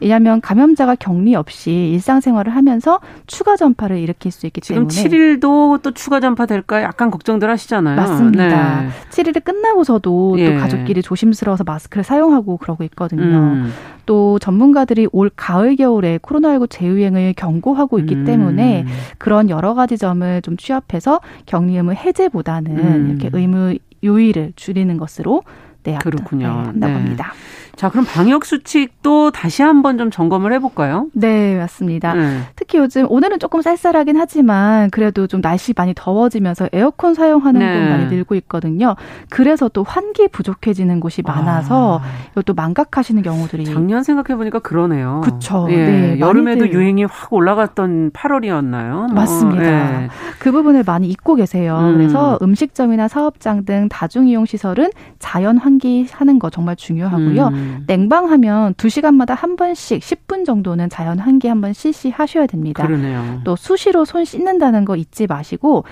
[0.00, 5.82] 왜냐하면 감염자가 격리 없이 일상생활을 하면서 추가 전파를 일으킬 수 있기 지금 때문에 지금 7일도
[5.82, 7.96] 또 추가 전파 될까 약간 걱정들 하시잖아요.
[7.96, 8.82] 맞습니다.
[8.82, 8.88] 네.
[9.10, 10.52] 7일이 끝나고서도 예.
[10.52, 13.22] 또 가족끼리 조심스러워서 마스크를 사용하고 그러고 있거든요.
[13.22, 13.72] 음.
[14.06, 18.24] 또 전문가들이 올 가을 겨울에 코로나19 재유행을 경고하고 있기 음.
[18.24, 18.86] 때문에
[19.18, 23.10] 그런 여러 가지 점을 좀 취합해서 격리 의무 해제보다는 음.
[23.10, 25.42] 이렇게 의무 요일을 줄이는 것으로
[25.82, 26.46] 네, 그렇군요.
[26.46, 26.92] 네, 한다고 네.
[26.92, 27.32] 합니다.
[27.78, 31.06] 자, 그럼 방역 수칙도 다시 한번 좀 점검을 해볼까요?
[31.12, 32.12] 네, 맞습니다.
[32.12, 32.40] 네.
[32.56, 37.72] 특히 요즘 오늘은 조금 쌀쌀하긴 하지만 그래도 좀 날씨 많이 더워지면서 에어컨 사용하는 네.
[37.72, 38.96] 곳 많이 늘고 있거든요.
[39.30, 42.06] 그래서 또 환기 부족해지는 곳이 많아서 아.
[42.32, 45.20] 이것도 망각하시는 경우들이 작년 생각해 보니까 그러네요.
[45.22, 45.68] 그렇죠.
[45.70, 45.76] 예.
[45.76, 46.72] 네, 여름에도 많이들.
[46.72, 48.90] 유행이 확 올라갔던 8월이었나요?
[48.90, 49.06] 뭐.
[49.06, 50.02] 맞습니다.
[50.02, 50.08] 예.
[50.40, 51.78] 그 부분을 많이 잊고 계세요.
[51.78, 51.94] 음.
[51.94, 57.46] 그래서 음식점이나 사업장 등 다중 이용 시설은 자연 환기하는 거 정말 중요하고요.
[57.46, 57.67] 음.
[57.68, 57.84] 음.
[57.86, 62.86] 냉방하면 2시간마다 한 번씩 10분 정도는 자연 환기 한번 실시하셔야 됩니다.
[62.86, 63.40] 그러네요.
[63.44, 65.84] 또 수시로 손 씻는다는 거 잊지 마시고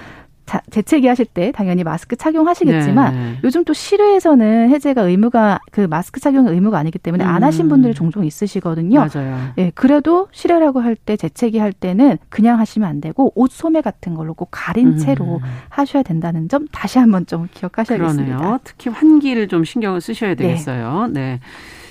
[0.47, 3.39] 자, 재채기 하실 때 당연히 마스크 착용하시겠지만 네.
[3.43, 7.29] 요즘 또 실외에서는 해제가 의무가 그 마스크 착용 의무가 아니기 때문에 음.
[7.29, 9.09] 안 하신 분들이 종종 있으시거든요.
[9.13, 9.39] 맞아요.
[9.59, 14.15] 예, 그래도 실외라고 할 때 재채기 할 때는 그냥 하시면 안 되고 옷 소매 같은
[14.15, 14.97] 걸로 꼭 가린 음.
[14.97, 18.37] 채로 하셔야 된다는 점 다시 한번 좀 기억하셔야겠습니다.
[18.37, 18.59] 그러네요.
[18.65, 20.37] 특히 환기를 좀 신경을 쓰셔야 네.
[20.37, 21.09] 되겠어요.
[21.13, 21.21] 네.
[21.21, 21.41] 네.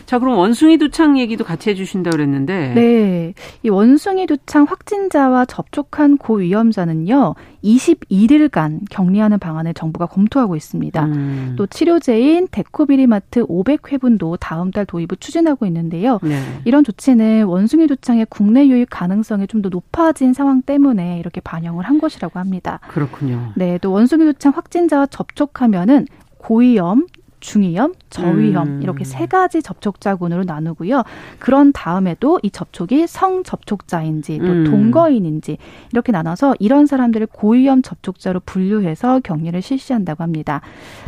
[0.05, 2.73] 자, 그럼 원숭이 두창 얘기도 같이 해주신다 그랬는데.
[2.75, 3.33] 네.
[3.63, 11.03] 이 원숭이 두창 확진자와 접촉한 고위험자는요, 21일간 격리하는 방안을 정부가 검토하고 있습니다.
[11.05, 11.55] 음.
[11.57, 16.19] 또 치료제인 데코비리마트 500회분도 다음 달 도입을 추진하고 있는데요.
[16.21, 16.39] 네.
[16.65, 21.97] 이런 조치는 원숭이 두창의 국내 유입 가능성이 좀 더 높아진 상황 때문에 이렇게 반영을 한
[21.97, 22.79] 것이라고 합니다.
[22.89, 23.51] 그렇군요.
[23.55, 23.79] 네.
[23.81, 26.05] 또 원숭이 두창 확진자와 접촉하면은
[26.37, 27.07] 고위험,
[27.45, 28.81] 중위험, 저위험 음.
[28.81, 31.03] 이렇게 세 가지 접촉자군으로 나누고요.
[31.37, 34.63] 그런 다음에도 이 접촉이 성접촉자인지 또 음.
[34.63, 35.59] 동거인인지
[35.93, 40.61] 이렇게 나눠서 이런 사람들을 고위험 접촉자로 분류해서 격리를 실시한다고 합니다.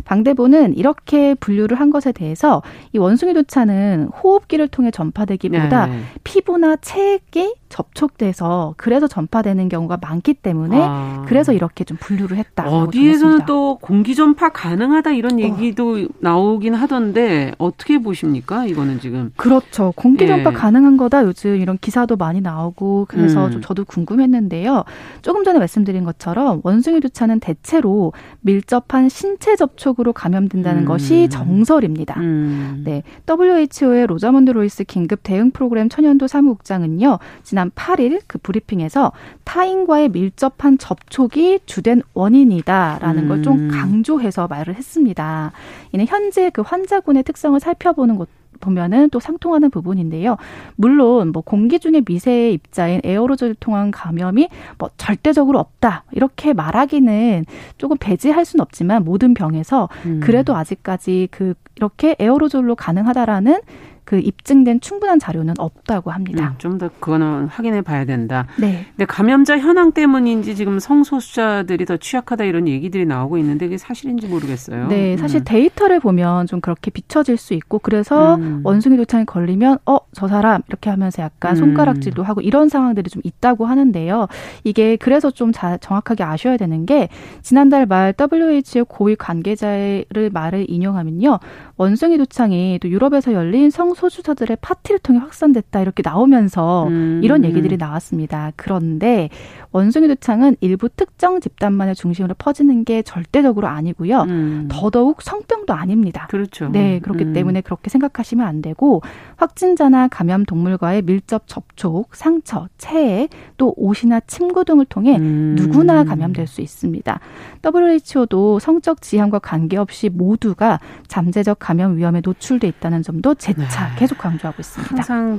[0.04, 6.00] 방대부는 이렇게 분류를 한 것에 대해서 이 원숭이 도차는 호흡기를 통해 전파되기보다 네.
[6.22, 11.24] 피부나 체액이 접촉돼서 그래서 전파되는 경우가 많기 때문에 아.
[11.26, 12.68] 그래서 이렇게 좀 분류를 했다.
[12.68, 15.38] 어디에서는 또 공기 전파 가능하다 이런 어.
[15.40, 16.06] 얘기도 어.
[16.20, 18.66] 나오긴 하던데 어떻게 보십니까?
[18.66, 19.92] 이거는 지금 그렇죠.
[19.96, 20.54] 공기 전파 예.
[20.54, 21.24] 가능한 거다.
[21.24, 23.50] 요즘 이런 기사도 많이 나오고 그래서 음.
[23.50, 24.84] 좀 저도 궁금했는데요.
[25.22, 30.86] 조금 전에 말씀드린 것처럼 원숭이 두창은 대체로 밀접한 신체 접촉으로 감염된다는 음.
[30.86, 32.20] 것이 정설입니다.
[32.20, 32.82] 음.
[32.84, 37.18] 네, WHO의 로자몬드 루이스 긴급 대응 프로그램 천연두 사무국장은요.
[37.42, 39.12] 지난 8일 그 브리핑에서
[39.44, 43.28] 타인과의 밀접한 접촉이 주된 원인이다라는 음.
[43.28, 45.52] 걸좀 강조해서 말을 했습니다.
[45.92, 48.28] 이는 현재 그 환자군의 특성을 살펴보는 것
[48.60, 50.36] 보면은 또 상통하는 부분인데요.
[50.76, 57.44] 물론 뭐 공기 중에 미세의 입자인 에어로졸 통한 감염이 뭐 절대적으로 없다 이렇게 말하기는
[57.78, 60.20] 조금 배제할 수는 없지만 모든 병에서 음.
[60.22, 63.60] 그래도 아직까지 그 이렇게 에어로졸로 가능하다라는
[64.08, 66.48] 그 입증된 충분한 자료는 없다고 합니다.
[66.48, 68.46] 음, 좀더 그거는 확인해 봐야 된다.
[68.56, 68.86] 네.
[68.96, 74.88] 근데 감염자 현황 때문인지 지금 성소수자들이 더 취약하다 이런 얘기들이 나오고 있는데 그게 사실인지 모르겠어요.
[74.88, 75.44] 네, 사실 음.
[75.44, 78.62] 데이터를 보면 좀 그렇게 비춰질 수 있고 그래서 음.
[78.64, 81.56] 원숭이 도창이 걸리면 어, 저 사람 이렇게 하면서 약간 음.
[81.56, 84.26] 손가락질도 하고 이런 상황들이 좀 있다고 하는데요.
[84.64, 87.10] 이게 그래서 좀 자, 정확하게 아셔야 되는 게
[87.42, 91.40] 지난달 말 WHO 고위 관계자의 말을 인용하면요.
[91.78, 97.20] 원숭이 도창이 또 유럽에서 열린 성 소주자들의 파티를 통해 확산됐다 이렇게 나오면서 음.
[97.22, 98.52] 이런 얘기들이 나왔습니다.
[98.56, 99.30] 그런데
[99.70, 104.22] 원숭이 두창은 일부 특정 집단만의 중심으로 퍼지는 게 절대적으로 아니고요.
[104.22, 104.68] 음.
[104.70, 106.26] 더더욱 성병도 아닙니다.
[106.28, 106.68] 그렇죠.
[106.68, 107.32] 네, 그렇기 음.
[107.32, 109.00] 때문에 그렇게 생각하시면 안 되고
[109.36, 115.54] 확진자나 감염 동물과의 밀접 접촉, 상처, 체해, 또 옷이나 침구 등을 통해 음.
[115.56, 117.20] 누구나 감염될 수 있습니다.
[117.64, 123.96] WHO도 성적 지향과 관계없이 모두가 잠재적 감염 위험에 노출돼 있다는 점도 재차 네.
[123.98, 124.96] 계속 강조하고 있습니다.
[124.96, 125.38] 항상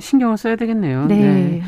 [0.00, 1.04] 신경을 써야 되겠네요.
[1.04, 1.16] 네.
[1.16, 1.62] 네.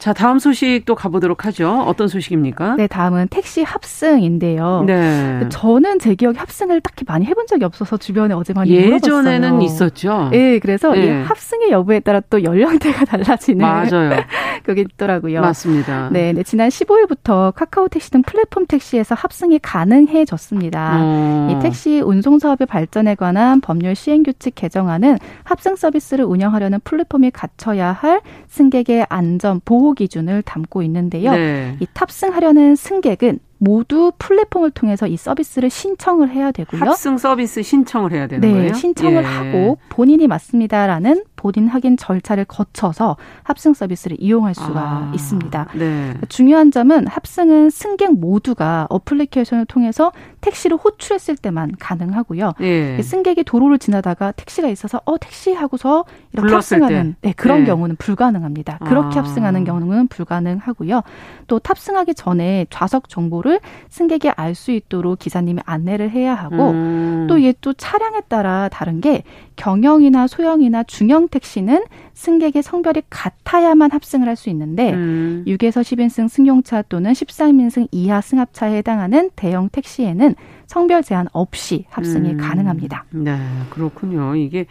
[0.00, 1.84] 자, 다음 소식 또 가보도록 하죠.
[1.86, 2.76] 어떤 소식입니까?
[2.76, 4.84] 네, 다음은 택시 합승인데요.
[4.86, 5.46] 네.
[5.50, 9.60] 저는 제 기억에 합승을 딱히 많이 해본 적이 없어서 주변에 어제 많이 예전에는 물어봤어요.
[9.62, 10.28] 있었죠.
[10.32, 11.04] 네, 그래서 네.
[11.04, 14.22] 이 합승의 여부에 따라 또 연령대가 달라지는 맞아요.
[14.64, 15.42] 그게 있더라고요.
[15.42, 16.08] 맞습니다.
[16.10, 20.98] 네, 네, 지난 15일부터 카카오 택시 등 플랫폼 택시에서 합승이 가능해졌습니다.
[20.98, 21.48] 어.
[21.50, 27.92] 이 택시 운송 사업의 발전에 관한 법률 시행 규칙 개정안은 합승 서비스를 운영하려는 플랫폼이 갖춰야
[27.92, 31.32] 할 승객의 안전 보호 기준을 담고 있는데요.
[31.32, 31.76] 네.
[31.80, 36.80] 이 탑승하려는 승객은 모두 플랫폼을 통해서 이 서비스를 신청을 해야 되고요.
[36.80, 38.72] 합승 서비스 신청을 해야 되는 네, 거예요?
[38.72, 39.26] 신청을 예.
[39.26, 45.68] 하고 본인이 맞습니다라는 본인 확인 절차를 거쳐서 합승 서비스를 이용할 수가 아, 있습니다.
[45.74, 46.14] 네.
[46.28, 52.52] 중요한 점은 합승은 승객 모두가 어플리케이션을 통해서 택시를 호출했을 때만 가능하고요.
[52.60, 53.00] 예.
[53.00, 57.64] 승객이 도로를 지나다가 택시가 있어서 어 택시 하고서 이렇게 합승하는 네, 그런 예.
[57.64, 58.78] 경우는 불가능합니다.
[58.84, 59.22] 그렇게 아.
[59.22, 61.02] 합승하는 경우는 불가능하고요.
[61.46, 67.26] 또 탑승하기 전에 좌석 정보를 승객이 알 수 있도록 기사님이 안내를 해야 하고 음.
[67.30, 69.22] 또 이게 또 차량에 따라 다른 게
[69.60, 75.44] 경영이나 소형이나 중형 택시는 승객의 성별이 같아야만 합승을 할 수 있는데 음.
[75.46, 80.34] 6에서 10인승 승용차 또는 13인승 이하 승합차에 해당하는 대형 택시에는
[80.66, 82.36] 성별 제한 없이 합승이 음.
[82.38, 83.04] 가능합니다.
[83.10, 84.34] 네, 그렇군요.
[84.34, 84.64] 이게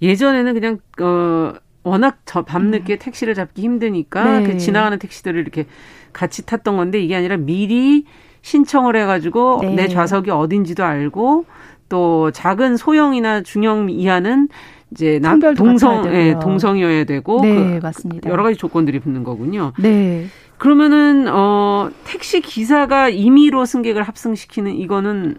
[0.00, 2.98] 예전에는 그냥 어 워낙 저 밤늦게 음.
[3.00, 4.46] 택시를 잡기 힘드니까 네.
[4.46, 5.66] 그 지나가는 택시들을 이렇게
[6.12, 8.04] 같이 탔던 건데 이게 아니라 미리
[8.42, 9.74] 신청을 해가지고 네.
[9.74, 11.44] 내 좌석이 어딘지도 알고
[11.88, 14.48] 또 작은 소형이나 중형 이하는
[14.90, 18.30] 이제 나, 동성 예, 동성이어야 되고 네, 그 맞습니다.
[18.30, 19.72] 여러 가지 조건들이 붙는 거군요.
[19.78, 20.26] 네.
[20.56, 25.36] 그러면은 어 택시 기사가 임의로 승객을 합승시키는 이거는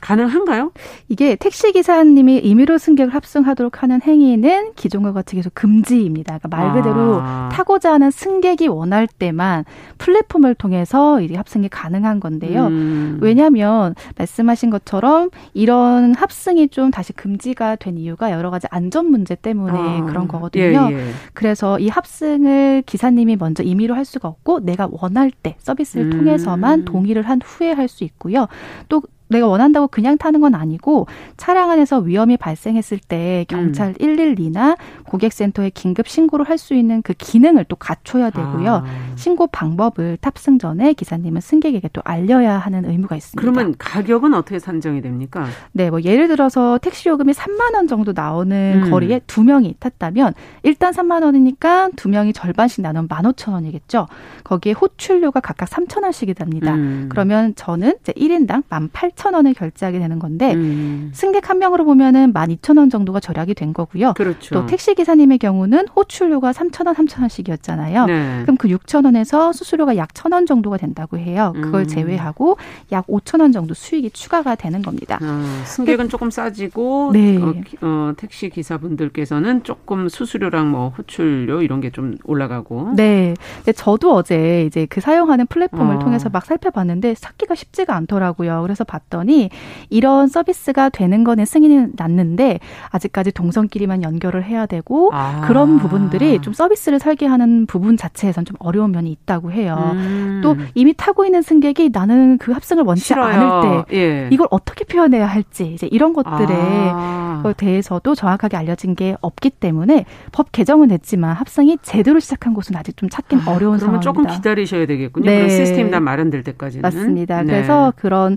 [0.00, 0.72] 가능한가요?
[1.08, 6.38] 이게 택시 기사님이 임의로 승객을 합승하도록 하는 행위는 기존과 같이 계속 금지입니다.
[6.38, 7.48] 그러니까 말 그대로 아.
[7.52, 9.64] 타고자 하는 승객이 원할 때만
[9.98, 12.68] 플랫폼을 통해서 이제 합승이 가능한 건데요.
[12.68, 13.18] 음.
[13.20, 19.78] 왜냐하면 말씀하신 것처럼 이런 합승이 좀 다시 금지가 된 이유가 여러 가지 안전 문제 때문에
[19.78, 20.04] 아.
[20.04, 20.88] 그런 거거든요.
[20.92, 21.10] 예, 예.
[21.34, 26.10] 그래서 이 합승을 기사님이 먼저 임의로 할 수가 없고 내가 원할 때 서비스를 음.
[26.10, 28.46] 통해서만 동의를 한 후에 할 수 있고요.
[28.88, 33.94] 또 내가 원한다고 그냥 타는 건 아니고 차량 안에서 위험이 발생했을 때 경찰 음.
[33.94, 38.82] 112나 고객센터에 긴급 신고를 할 수 있는 그 기능을 또 갖춰야 되고요.
[38.84, 38.84] 아.
[39.14, 43.40] 신고 방법을 탑승 전에 기사님은 승객에게 또 알려야 하는 의무가 있습니다.
[43.40, 45.46] 그러면 가격은 어떻게 산정이 됩니까?
[45.72, 48.90] 네, 뭐 예를 들어서 택시 요금이 3만 원 정도 나오는 음.
[48.90, 54.06] 거리에 두 명이 탔다면 일단 3만 원이니까 두 명이 절반씩 나누면 15,000원이겠죠.
[54.42, 56.74] 거기에 호출료가 각각 3,000원씩이 됩니다.
[56.74, 57.06] 음.
[57.08, 61.10] 그러면 저는 이제 1인당 18,000원 8,000원을 결제하게 되는 건데 음.
[61.12, 64.14] 승객 한 명으로 보면은 12,000원 정도가 절약이 된 거고요.
[64.14, 64.54] 그렇죠.
[64.54, 68.06] 또 택시 기사님의 경우는 호출료가 3,000원, 3,000원씩이었잖아요.
[68.06, 68.38] 네.
[68.42, 71.52] 그럼 그 6,000원에서 수수료가 약 1,000원 정도가 된다고 해요.
[71.54, 71.86] 그걸 음.
[71.86, 72.56] 제외하고
[72.92, 75.18] 약 5,000원 정도 수익이 추가가 되는 겁니다.
[75.20, 77.38] 아, 승객은 그, 조금 싸지고 네.
[77.38, 82.92] 어, 어, 택시 기사분들께서는 조금 수수료랑 뭐 호출료 이런 게 좀 올라가고.
[82.96, 83.34] 네.
[83.74, 85.98] 저도 어제 이제 그 사용하는 플랫폼을 어.
[85.98, 88.60] 통해서 막 살펴봤는데 찾기가 쉽지가 않더라고요.
[88.62, 89.50] 그래서 봤 더니
[89.90, 92.58] 이런 서비스가 되는 거는 승인이 났는데
[92.90, 95.42] 아직까지 동선끼리만 연결을 해야 되고 아.
[95.46, 99.92] 그런 부분들이 좀 서비스를 설계하는 부분 자체에선 좀 어려운 면이 있다고 해요.
[99.94, 100.40] 음.
[100.42, 103.24] 또 이미 타고 있는 승객이 나는 그 합승을 원치 싫어요.
[103.24, 104.28] 않을 때 예.
[104.30, 107.42] 이걸 어떻게 표현해야 할지 이제 이런 것들에 아.
[107.56, 113.08] 대해서도 정확하게 알려진 게 없기 때문에 법 개정은 됐지만 합승이 제대로 시작한 곳은 아직 좀
[113.08, 114.00] 찾긴 아, 어려운 상황입니다.
[114.00, 115.26] 조금 기다리셔야 되겠군요.
[115.26, 115.36] 네.
[115.36, 116.82] 그런 시스템이 다 마련될 때까지는.
[116.82, 117.42] 맞습니다.
[117.42, 117.52] 네.
[117.52, 118.36] 그래서 그런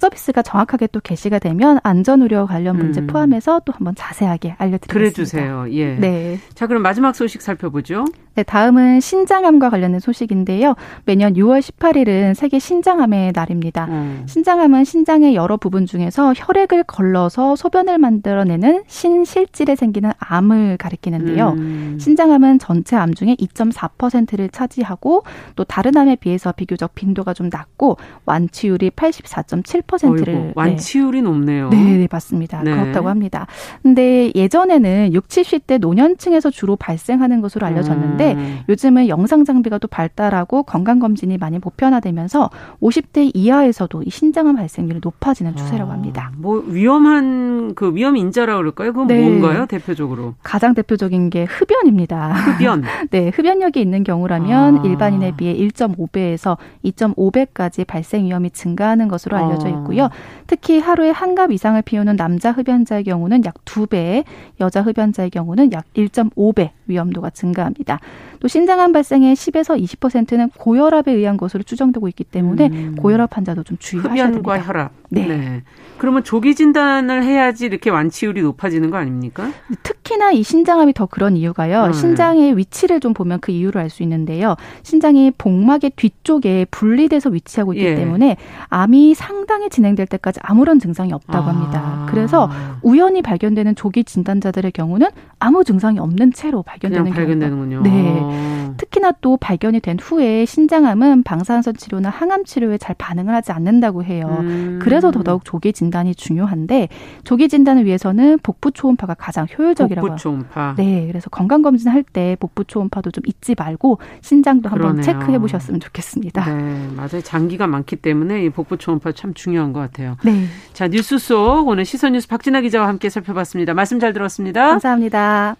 [0.00, 3.06] 서비스가 정확하게 또 개시가 되면 안전 우려 관련 문제 음.
[3.06, 4.92] 포함해서 또 한번 자세하게 알려드리겠습니다.
[4.92, 5.66] 그래 주세요.
[5.70, 5.94] 예.
[5.96, 6.38] 네.
[6.54, 8.04] 자, 그럼 마지막 소식 살펴보죠.
[8.34, 10.74] 네, 다음은 신장암과 관련된 소식인데요.
[11.04, 13.86] 매년 6월 18일은 세계 신장암의 날입니다.
[13.86, 14.24] 음.
[14.26, 21.50] 신장암은 신장의 여러 부분 중에서 혈액을 걸러서 소변을 만들어내는 신실질에 생기는 암을 가리키는데요.
[21.50, 21.98] 음.
[22.00, 25.24] 신장암은 전체 암 중에 2.4%를 차지하고
[25.56, 31.22] 또 다른 암에 비해서 비교적 빈도가 좀 낮고 완치율이 84.7%를 어이구, 완치율이 네.
[31.22, 31.68] 높네요.
[31.68, 32.62] 네, 네 맞습니다.
[32.62, 32.70] 네.
[32.70, 33.46] 그렇다고 합니다.
[33.82, 38.60] 근데 예전에는 60, 70대 노년층에서 주로 발생하는 것으로 알려졌는데 있는데 음.
[38.68, 42.50] 요즘은 영상 장비가 또 발달하고 건강 검진이 많이 보편화되면서
[42.80, 46.30] 50대 이하에서도 이 신장암 발생률이 높아지는 추세라고 아, 합니다.
[46.32, 48.92] 아, 뭐 위험한 그 위험 인자라 그럴까요?
[48.92, 49.20] 그건 네.
[49.20, 50.34] 뭔가요, 대표적으로?
[50.42, 52.32] 가장 대표적인 게 흡연입니다.
[52.32, 52.82] 흡연.
[53.10, 54.82] 네, 흡연력이 있는 경우라면 아.
[54.84, 59.70] 일반인에 비해 1.5배에서 2.5배까지 발생 위험이 증가하는 것으로 알려져 아.
[59.70, 60.08] 있고요.
[60.46, 64.22] 특히 하루에 한 갑 이상을 피우는 남자 흡연자의 경우는 약 2배,
[64.60, 68.00] 여자 흡연자의 경우는 약 1.5배 위험도가 증가합니다.
[68.40, 72.96] 또 신장암 발생의 10에서 20%는 고혈압에 의한 것으로 추정되고 있기 때문에 음.
[72.96, 74.50] 고혈압 환자도 좀 주의하셔야 됩니다.
[74.50, 75.01] 흡연과 혈압.
[75.12, 75.26] 네.
[75.26, 75.62] 네.
[75.98, 79.50] 그러면 조기 진단을 해야지 이렇게 완치율이 높아지는 거 아닙니까?
[79.84, 81.84] 특히나 이 신장암이 더 그런 이유가요.
[81.84, 81.92] 음.
[81.92, 84.56] 신장의 위치를 좀 보면 그 이유를 알 수 있는데요.
[84.82, 87.94] 신장이 복막의 뒤쪽에 분리돼서 위치하고 있기 예.
[87.94, 88.38] 때문에
[88.68, 91.48] 암이 상당히 진행될 때까지 아무런 증상이 없다고 아.
[91.48, 92.06] 합니다.
[92.08, 92.50] 그래서
[92.80, 95.08] 우연히 발견되는 조기 진단자들의 경우는
[95.38, 97.82] 아무 증상이 없는 채로 발견되는 경우가 발견되는군요.
[97.82, 98.74] 네.
[98.78, 104.38] 특히나 또 발견이 된 후에 신장암은 방사선 치료나 항암 치료에 잘 반응을 하지 않는다고 해요.
[104.40, 104.78] 음.
[104.82, 106.88] 그래서 더더욱 조기 진단이 중요한데
[107.24, 110.06] 조기 진단을 위해서는 복부 초음파가 가장 효율적이라고.
[110.06, 110.74] 복부 초음파.
[110.76, 115.80] 네, 그래서 건강 검진 할 때 복부 초음파도 좀 잊지 말고 신장도 한번 체크해 보셨으면
[115.80, 116.44] 좋겠습니다.
[116.44, 117.20] 네, 맞아요.
[117.22, 120.16] 장기가 많기 때문에 이 복부 초음파 참 중요한 것 같아요.
[120.24, 120.46] 네.
[120.72, 123.72] 자, 뉴스 속 오늘 시선 뉴스 박진아 기자와 함께 살펴봤습니다.
[123.74, 124.68] 말씀 잘 들었습니다.
[124.68, 125.56] 감사합니다.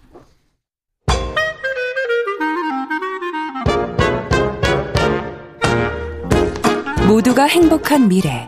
[7.07, 8.47] 모두가 행복한 미래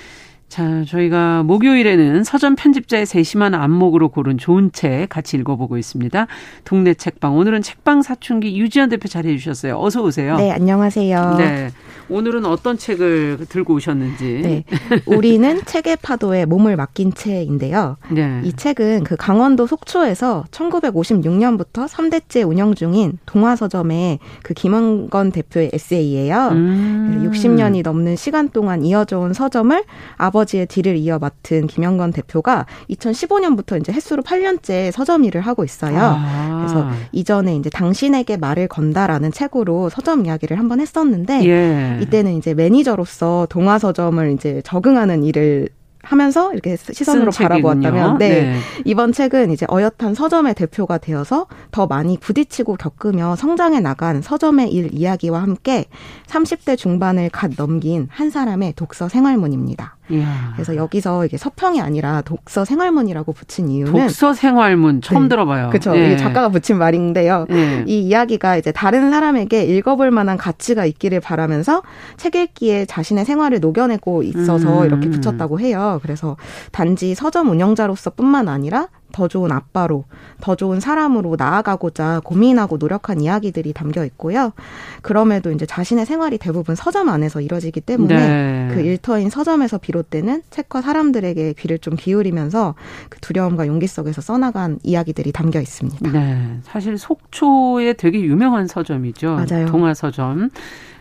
[0.51, 6.27] 자, 저희가 목요일에는 서점 편집자의 세심한 안목으로 고른 좋은 책 같이 읽어보고 있습니다.
[6.65, 7.37] 동네 책방.
[7.37, 9.79] 오늘은 책방 사춘기 유지연 대표 자리해 주셨어요.
[9.79, 10.35] 어서 오세요.
[10.35, 11.35] 네, 안녕하세요.
[11.37, 11.69] 네.
[12.09, 14.41] 오늘은 어떤 책을 들고 오셨는지.
[14.43, 14.63] 네.
[15.05, 17.95] 우리는 책의 파도에 몸을 맡긴 채인데요.
[18.09, 18.41] 네.
[18.43, 26.49] 이 책은 그 강원도 속초에서 1956년부터 3대째 운영 중인 동화서점의 그 김원건 대표의 에세이예요.
[26.51, 27.29] 음.
[27.31, 29.81] 60년이 넘는 시간 동안 이어져 온 서점을
[30.17, 35.97] 아버 지의 뒤를 이어 맡은 김영건 대표가 2015년부터 이제 횟수로 8년째 서점 일을 하고 있어요.
[35.99, 36.57] 아.
[36.59, 41.99] 그래서 이전에 이제 당신에게 말을 건다라는 책으로 서점 이야기를 한번 했었는데 예.
[42.01, 45.69] 이때는 이제 매니저로서 동화 서점을 이제 적응하는 일을
[46.03, 48.29] 하면서 이렇게 시선으로 바라보았다면 네.
[48.29, 48.57] 네.
[48.85, 54.89] 이번 책은 이제 어엿한 서점의 대표가 되어서 더 많이 부딪히고 겪으며 성장해 나간 서점의 일
[54.93, 55.85] 이야기와 함께
[56.27, 59.97] 30대 중반을 갓 넘긴 한 사람의 독서 생활문입니다.
[60.11, 60.51] 이야.
[60.53, 65.29] 그래서 여기서 이게 서평이 아니라 독서 생활문이라고 붙인 이유는 독서 생활문 처음 네.
[65.29, 65.69] 들어봐요.
[65.69, 65.95] 그렇죠.
[65.95, 66.17] 예.
[66.17, 67.45] 작가가 붙인 말인데요.
[67.49, 67.83] 예.
[67.87, 71.81] 이 이야기가 이제 다른 사람에게 읽어볼 만한 가치가 있기를 바라면서
[72.17, 74.85] 책 읽기에 자신의 생활을 녹여내고 있어서 음.
[74.85, 75.99] 이렇게 붙였다고 해요.
[76.01, 76.37] 그래서
[76.71, 80.05] 단지 서점 운영자로서뿐만 아니라 더 좋은 아빠로,
[80.41, 84.53] 더 좋은 사람으로 나아가고자 고민하고 노력한 이야기들이 담겨 있고요.
[85.01, 88.73] 그럼에도 이제 자신의 생활이 대부분 서점 안에서 이뤄지기 때문에 네.
[88.73, 92.75] 그 일터인 서점에서 비롯되는 책과 사람들에게 귀를 좀 기울이면서
[93.09, 96.11] 그 두려움과 용기 속에서 써나간 이야기들이 담겨 있습니다.
[96.11, 96.59] 네.
[96.63, 99.45] 사실 속초에 되게 유명한 서점이죠.
[99.47, 99.65] 맞아요.
[99.67, 100.49] 동화 서점.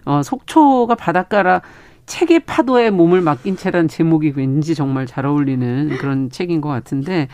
[0.04, 1.60] 어, 속초가 바닷가라
[2.06, 7.28] 책의 파도에 몸을 맡긴 채란 제목이 왠지 정말 잘 어울리는 그런 책인 것 같은데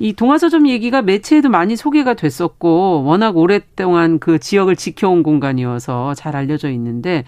[0.00, 6.70] 이 동화서점 얘기가 매체에도 많이 소개가 됐었고 워낙 오랫동안 그 지역을 지켜온 공간이어서 잘 알려져
[6.70, 7.24] 있는데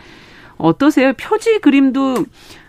[0.57, 1.13] 어떠세요?
[1.13, 2.25] 표지 그림도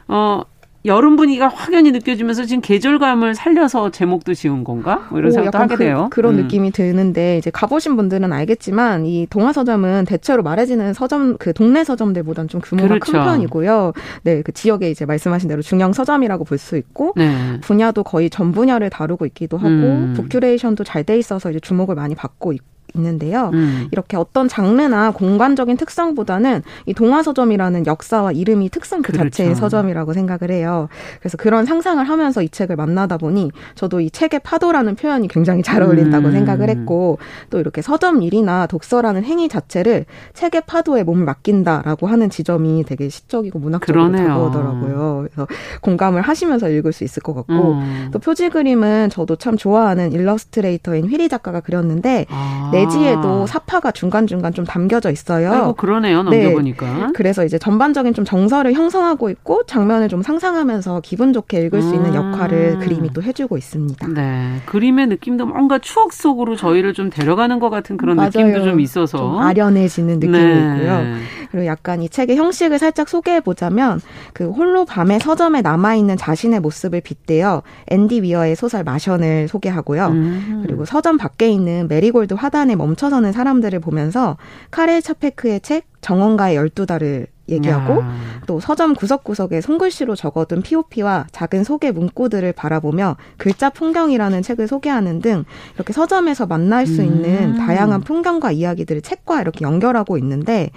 [0.09, 0.41] 어
[0.85, 5.07] 여름 분위기가 확연히 느껴지면서 지금 계절감을 살려서 제목도 지은 건가?
[5.09, 6.07] 뭐 이런 오, 생각도 하게 그, 돼요.
[6.11, 6.41] 그런 음.
[6.41, 12.49] 느낌이 드는데 이제 가보신 분들은 알겠지만 이 동화 서점은 대체로 말해지는 서점 그 동네 서점들보다는
[12.49, 13.11] 좀 규모가 그렇죠.
[13.13, 13.93] 큰 편이고요.
[14.23, 17.59] 네, 그 지역에 이제 말씀하신 대로 중형 서점이라고 볼 수 있고 네.
[17.61, 20.13] 분야도 거의 전 분야를 다루고 있기도 하고 음.
[20.15, 22.72] 부큐레이션도 잘 돼 있어서 이제 주목을 많이 받고 있고.
[22.95, 23.49] 있는데요.
[23.53, 23.87] 음.
[23.91, 29.29] 이렇게 어떤 장르나 공간적인 특성보다는 이 동화 서점이라는 역사와 이름이 특성 그 그렇죠.
[29.29, 30.89] 자체의 서점이라고 생각을 해요.
[31.19, 35.81] 그래서 그런 상상을 하면서 이 책을 만나다 보니 저도 이 책의 파도라는 표현이 굉장히 잘
[35.81, 36.31] 어울린다고 음.
[36.31, 37.17] 생각을 했고
[37.49, 43.59] 또 이렇게 서점 일이나 독서라는 행위 자체를 책의 파도에 몸을 맡긴다라고 하는 지점이 되게 시적이고
[43.59, 44.27] 문학적으로 그러네요.
[44.27, 45.27] 다가오더라고요.
[45.27, 45.47] 그래서
[45.81, 48.09] 공감을 하시면서 읽을 수 있을 것 같고 음.
[48.11, 52.69] 또 표지 그림은 저도 참 좋아하는 일러스트레이터인 휘리 작가가 그렸는데 아.
[52.83, 55.51] 내지에도 사파가 중간중간 좀 담겨져 있어요.
[55.51, 56.23] 아이고, 그러네요.
[56.23, 56.85] 넘겨보니까.
[56.85, 57.07] 네.
[57.13, 62.11] 그래서 이제 전반적인 좀 정서를 형성하고 있고 장면을 좀 상상하면서 기분 좋게 읽을 수 있는
[62.13, 62.15] 음.
[62.15, 64.07] 역할을 그림이 또 해주고 있습니다.
[64.09, 64.61] 네.
[64.65, 68.29] 그림의 느낌도 뭔가 추억 속으로 저희를 좀 데려가는 것 같은 그런 맞아요.
[68.33, 69.17] 느낌도 좀 있어서.
[69.17, 70.75] 좀 아련해지는 느낌이 네.
[70.75, 71.03] 있고요.
[71.51, 74.01] 그리고 약간 이 책의 형식을 살짝 소개해 보자면
[74.33, 80.07] 그 홀로 밤에 서점에 남아 있는 자신의 모습을 빗대어 앤디 위어의 소설 마션을 소개하고요.
[80.07, 80.63] 음.
[80.65, 84.37] 그리고 서점 밖에 있는 메리골드 화단에 멈춰서는 사람들을 보면서
[84.71, 88.15] 카렐 차페크의 책 정원가의 열두 달을 얘기하고 야.
[88.47, 95.43] 또 서점 구석구석에 손글씨로 적어둔 POP와 작은 소개 문구들을 바라보며 글자 풍경이라는 책을 소개하는 등
[95.75, 97.57] 이렇게 서점에서 만날 수 있는 음.
[97.57, 100.69] 다양한 풍경과 이야기들을 책과 이렇게 연결하고 있는데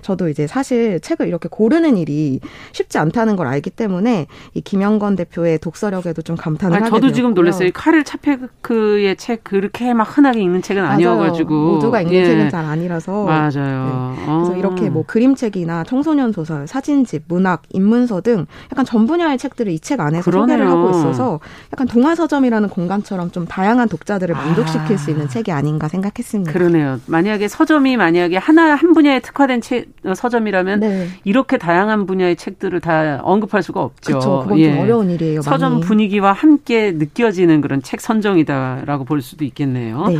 [0.00, 2.40] 저도 이제 사실 책을 이렇게 고르는 일이
[2.72, 7.34] 쉽지 않다는 걸 알기 때문에 이 김영건 대표의 독서력에도 좀 감탄을 아니, 하게 저도 지금
[7.34, 7.70] 놀랐어요.
[7.74, 12.24] 카를 차페크의 책 그렇게 막 흔하게 읽는 책은 아니어가지고 모두가 읽는 예.
[12.24, 14.14] 책은 잘 아니라서 맞아요.
[14.16, 14.24] 네.
[14.24, 19.72] 그래서 이렇게 뭐 그림책이나 청소 청소년 소설, 사진집, 문학, 인문서 등 약간 전 분야의 책들을
[19.72, 20.56] 이 책 안에서 그러네요.
[20.56, 21.40] 소개를 하고 있어서
[21.72, 24.96] 약간 동화 서점이라는 공간처럼 좀 다양한 독자들을 만족시킬 아.
[24.96, 26.52] 수 있는 책이 아닌가 생각했습니다.
[26.52, 27.00] 그러네요.
[27.06, 31.08] 만약에 서점이 만약에 하나 한 분야에 특화된 책, 서점이라면 네.
[31.24, 34.12] 이렇게 다양한 분야의 책들을 다 언급할 수가 없죠.
[34.12, 34.40] 그렇죠.
[34.44, 34.70] 그건 예.
[34.72, 35.42] 좀 어려운 일이에요.
[35.42, 35.84] 서점 많이.
[35.84, 40.06] 분위기와 함께 느껴지는 그런 책 선정이다라고 볼 수도 있겠네요.
[40.06, 40.18] 네.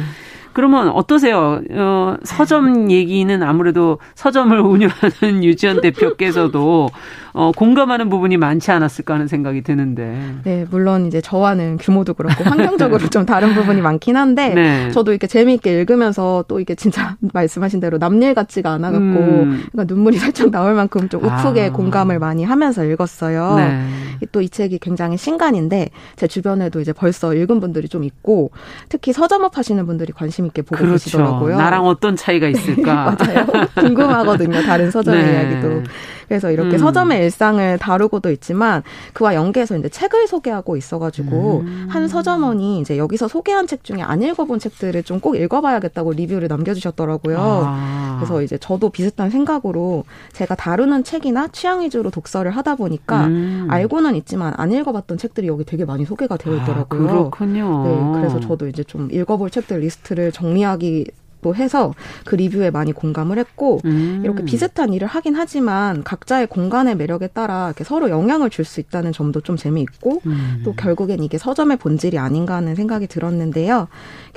[0.55, 1.61] 그러면 어떠세요?
[1.71, 6.89] 어, 서점 얘기는 아무래도 서점을 운영하는 유지연 대표께서도
[7.37, 10.37] 어, 공감하는 부분이 많지 않았을까 하는 생각이 드는데.
[10.45, 14.91] 네, 물론 이제 저와는 규모도 그렇고 환경적으로 좀 다른 부분이 많긴 한데 네.
[14.93, 19.65] 저도 이렇게 재미있게 읽으면서 또 이게 진짜 말씀하신 대로 남일 같지가 않아갖고 음.
[19.73, 21.73] 그러니까 눈물이 살짝 나올 만큼 좀 우프게 아.
[21.73, 23.57] 공감을 많이 하면서 읽었어요.
[23.57, 23.85] 네.
[24.31, 28.53] 또이 책이 굉장히 신간인데 제 주변에도 이제 벌써 읽은 분들이 좀 있고
[28.89, 31.05] 특히 서점업 하시는 분들이 관심 있게 보고 그렇죠.
[31.05, 31.57] 계시더라고요.
[31.57, 33.17] 나랑 어떤 차이가 있을까?
[33.19, 33.47] 맞아요.
[33.75, 34.63] 궁금하거든요.
[34.63, 35.33] 다른 서점 네.
[35.33, 35.83] 이야기도.
[36.29, 36.79] 그래서 이렇게 음.
[36.79, 38.83] 서점의 일상을 다루고도 있지만
[39.15, 41.87] 그와 연계해서 이제 책을 소개하고 있어가지고 음.
[41.91, 47.39] 한 서점원이 이제 여기서 소개한 책 중에 안 읽어본 책들을 좀 꼭 읽어봐야겠다고 리뷰를 남겨주셨더라고요.
[47.41, 48.17] 아.
[48.19, 50.05] 그래서 이제 저도 비슷한 생각으로
[50.35, 53.67] 제가 다루는 책이나 취향 위주로 독서를 하다 보니까 음.
[53.71, 57.09] 알고는 있지만 안 읽어봤던 책들이 여기 되게 많이 소개가 되어 아, 있더라고요.
[57.09, 57.85] 아, 그렇군요.
[57.85, 61.07] 네, 그래서 저도 이제 좀 읽어볼 책들 리스트를 정리하기
[61.45, 61.93] 또 해서
[62.25, 64.23] 그 리뷰에 많이 공감을 했고 음.
[64.25, 69.13] 이렇게 비슷한 일을 하긴 하지만 각자의 공간의 매력에 따라 이렇게 서로 영향을 줄 수 있다는
[69.13, 70.63] 점도 좀 재미있고 음.
[70.65, 73.89] 또 결국엔 이게 서점의 본질이 아닌가 하는 생각이 들었는데요.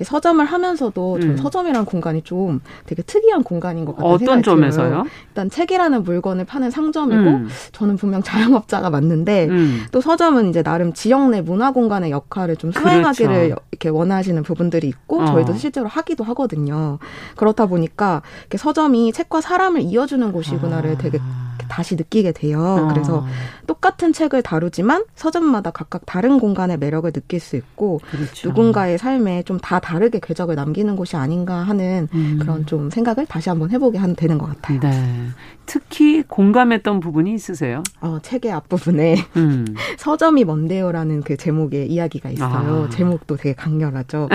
[0.04, 1.22] 서점을 하면서도 음.
[1.22, 4.12] 좀 서점이라는 공간이 좀 되게 특이한 공간인 것 같아요.
[4.12, 4.90] 어떤 점에서요?
[4.90, 5.06] 들어요.
[5.30, 7.48] 일단 책이라는 물건을 파는 상점이고 음.
[7.72, 9.86] 저는 분명 자영업자가 맞는데 음.
[9.94, 13.56] 또 서점은 이제 나름 지역 내 문화 공간의 역할을 좀 수행하기를 그렇죠.
[13.72, 15.26] 이렇게 원하시는 부분들이 있고 어.
[15.28, 16.97] 저희도 실제로 하기도 하거든요.
[17.36, 18.22] 그렇다 보니까
[18.56, 20.98] 서점이 책과 사람을 이어주는 곳이구나를 아.
[20.98, 21.20] 되게
[21.68, 22.62] 다시 느끼게 돼요.
[22.62, 22.88] 어.
[22.88, 23.26] 그래서
[23.68, 28.48] 똑같은 책을 다루지만 서점마다 각각 다른 공간의 매력을 느낄 수 있고 그렇죠.
[28.50, 32.38] 누군가의 삶에 좀 다 다르게 궤적을 남기는 곳이 아닌가 하는 음.
[32.40, 34.80] 그런 좀 생각을 다시 한번 해보게 되는 것 같아요.
[34.80, 35.28] 네.
[35.66, 37.84] 특히 공감했던 부분이 있으세요?
[38.00, 39.66] 어, 책의 앞부분에 음.
[40.00, 42.86] 서점이 뭔데요라는 그 제목의 이야기가 있어요.
[42.86, 42.90] 아.
[42.90, 44.30] 제목도 되게 강렬하죠.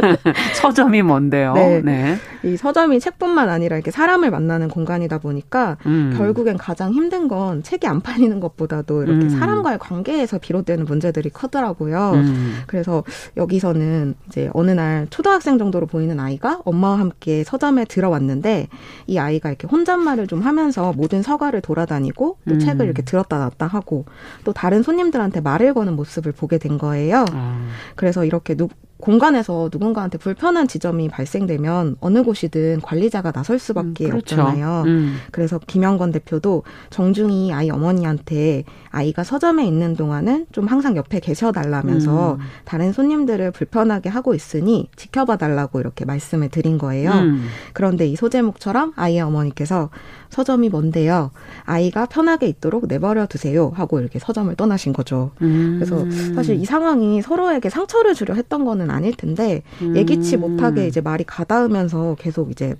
[0.56, 1.52] 서점이 뭔데요?
[1.52, 1.82] 네.
[1.82, 2.16] 네.
[2.42, 6.14] 이 서점이 책뿐만 아니라 이렇게 사람을 만나는 공간이다 보니까 음.
[6.16, 9.28] 결국엔 가장 힘든 건 책이 안 팔리는 것보다 도 이렇게 음.
[9.28, 12.12] 사람과의 관계에서 비롯되는 문제들이 크더라고요.
[12.14, 12.54] 음.
[12.66, 13.04] 그래서
[13.36, 18.68] 여기서는 이제 어느 날 초등학생 정도로 보이는 아이가 엄마와 함께 서점에 들어왔는데
[19.06, 22.58] 이 아이가 이렇게 혼잣말을 좀 하면서 하면서 모든 서가를 돌아다니고 또 음.
[22.58, 24.04] 책을 이렇게 들었다 놨다 하고
[24.44, 27.24] 또 다른 손님들한테 말을 거는 모습을 보게 된 거예요.
[27.32, 27.66] 아.
[27.96, 28.68] 그래서 이렇게 누,
[29.00, 34.40] 공간에서 누군가한테 불편한 지점이 발생되면 어느 곳이든 관리자가 나설 수밖에 음, 그렇죠.
[34.40, 34.84] 없잖아요.
[34.86, 35.16] 음.
[35.32, 42.38] 그래서 김영건 대표도 정중히 아이 어머니한테 아이가 서점에 있는 동안은 좀 항상 옆에 계셔달라면서 음.
[42.64, 47.10] 다른 손님들을 불편하게 하고 있으니 지켜봐 달라고 이렇게 말씀을 드린 거예요.
[47.10, 47.46] 음.
[47.72, 49.90] 그런데 이 소제목처럼 아이의 어머니께서
[50.30, 51.30] 서점이 뭔데요?
[51.64, 55.32] 아이가 편하게 있도록 내버려 두세요 하고 이렇게 서점을 떠나신 거죠.
[55.42, 55.76] 음.
[55.78, 59.96] 그래서 사실 이 상황이 서로에게 상처를 주려 했던 거는 아닐 텐데 음.
[59.96, 62.76] 예기치 못하게 이제 말이 가닿으면서 계속 이제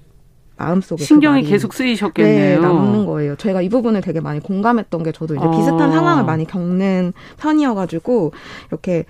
[0.57, 2.61] 마음속에 신경이 그 계속 쓰이셨겠네요.
[2.61, 3.35] 네, 남는 거예요.
[3.37, 5.51] 제가 이 부분을 되게 많이 공감했던 게 저도 이제 아.
[5.51, 8.33] 비슷한 상황을 많이 겪는 편이어가지고
[8.69, 9.07] 이렇게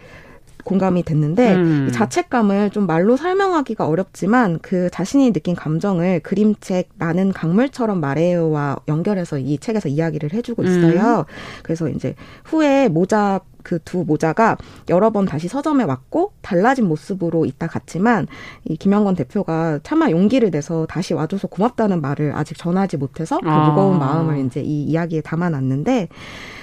[0.64, 1.90] 공감이 됐는데 음.
[1.92, 9.58] 자책감을 좀 말로 설명하기가 어렵지만 그 자신이 느낀 감정을 그림책 나는 강물처럼 말해요와 연결해서 이
[9.58, 11.20] 책에서 이야기를 해주고 있어요.
[11.20, 11.24] 음.
[11.62, 14.56] 그래서 이제 후에 모자 그 두 모자가
[14.88, 18.28] 여러 번 다시 서점에 왔고 달라진 모습으로 있다 갔지만
[18.64, 23.68] 이 김영건 대표가 차마 용기를 내서 다시 와줘서 고맙다는 말을 아직 전하지 못해서 그 아.
[23.68, 26.08] 무거운 마음을 이제 이 이야기에 담아놨는데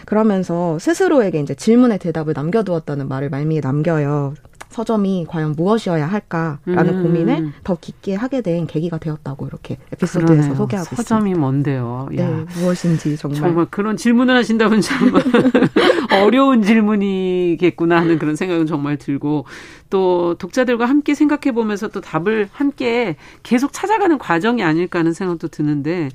[0.06, 4.34] 그러면서 스스로에게 이제 질문의 대답을 남겨두었다는 말을 말미에 남겨요.
[4.78, 7.04] 서점이 과연 무엇이어야 할까라는 음.
[7.04, 10.56] 고민을 더 깊게 하게 된 계기가 되었다고 이렇게 에피소드에서 그러네요.
[10.56, 11.04] 소개하고 서점이 있습니다.
[11.04, 12.10] 서점이 뭔데요?
[12.12, 15.14] 네, 무엇인지 정말 정말 그런 질문을 하신다면 참
[16.24, 19.46] 어려운 질문이겠구나 하는 그런 생각은 정말 들고
[19.90, 26.10] 또 독자들과 함께 생각해 보면서 또 답을 함께 계속 찾아가는 과정이 아닐까 하는 생각도 드는데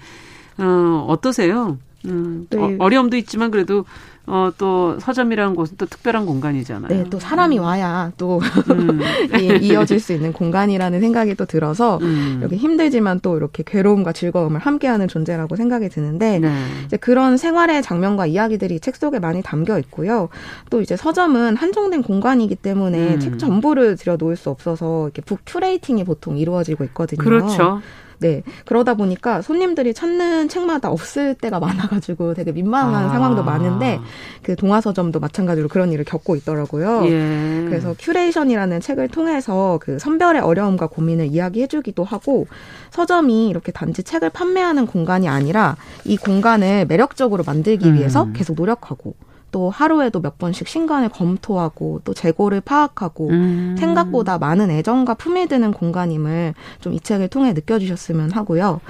[0.59, 1.79] 어, 어떠세요?
[2.05, 2.59] 음, 네.
[2.59, 3.85] 어, 어려움도 있지만 그래도
[4.27, 6.89] 어, 또 서점이라는 곳은 또 특별한 공간이잖아요.
[6.89, 9.01] 네, 또 사람이 와야 또 음.
[9.61, 12.39] 이어질 수 있는 공간이라는 생각이 또 들어서 음.
[12.41, 16.53] 이렇게 힘들지만 또 이렇게 괴로움과 즐거움을 함께하는 존재라고 생각이 드는데 네.
[16.87, 20.29] 이제 그런 생활의 장면과 이야기들이 책 속에 많이 담겨 있고요.
[20.71, 23.21] 또 이제 서점은 한정된 공간이기 때문에 음.
[23.21, 27.23] 책 전부를 들여놓을 수 없어서 이렇게 book curating이 보통 이루어지고 있거든요.
[27.23, 27.81] 그렇죠.
[28.23, 28.43] 네.
[28.65, 33.09] 그러다 보니까 손님들이 찾는 책마다 없을 때가 많아가지고 되게 민망한 아.
[33.11, 34.01] 상황도 많은데
[34.43, 37.05] 그 동화서점도 마찬가지로 그런 일을 겪고 있더라고요.
[37.07, 37.65] 예.
[37.69, 42.47] 그래서 curation이라는 책을 통해서 그 선별의 어려움과 고민을 이야기해주기도 하고
[42.91, 48.33] 서점이 이렇게 단지 책을 판매하는 공간이 아니라 이 공간을 매력적으로 만들기 위해서 음.
[48.33, 49.15] 계속 노력하고
[49.53, 53.77] 또 하루에도 몇 번씩 신간을 검토하고 또 재고를 파악하고 음.
[53.79, 58.81] 생각보다 많은 애정과 품이 드는 공간임을 좀 이 책을 통해 느껴주셨으면 하고요.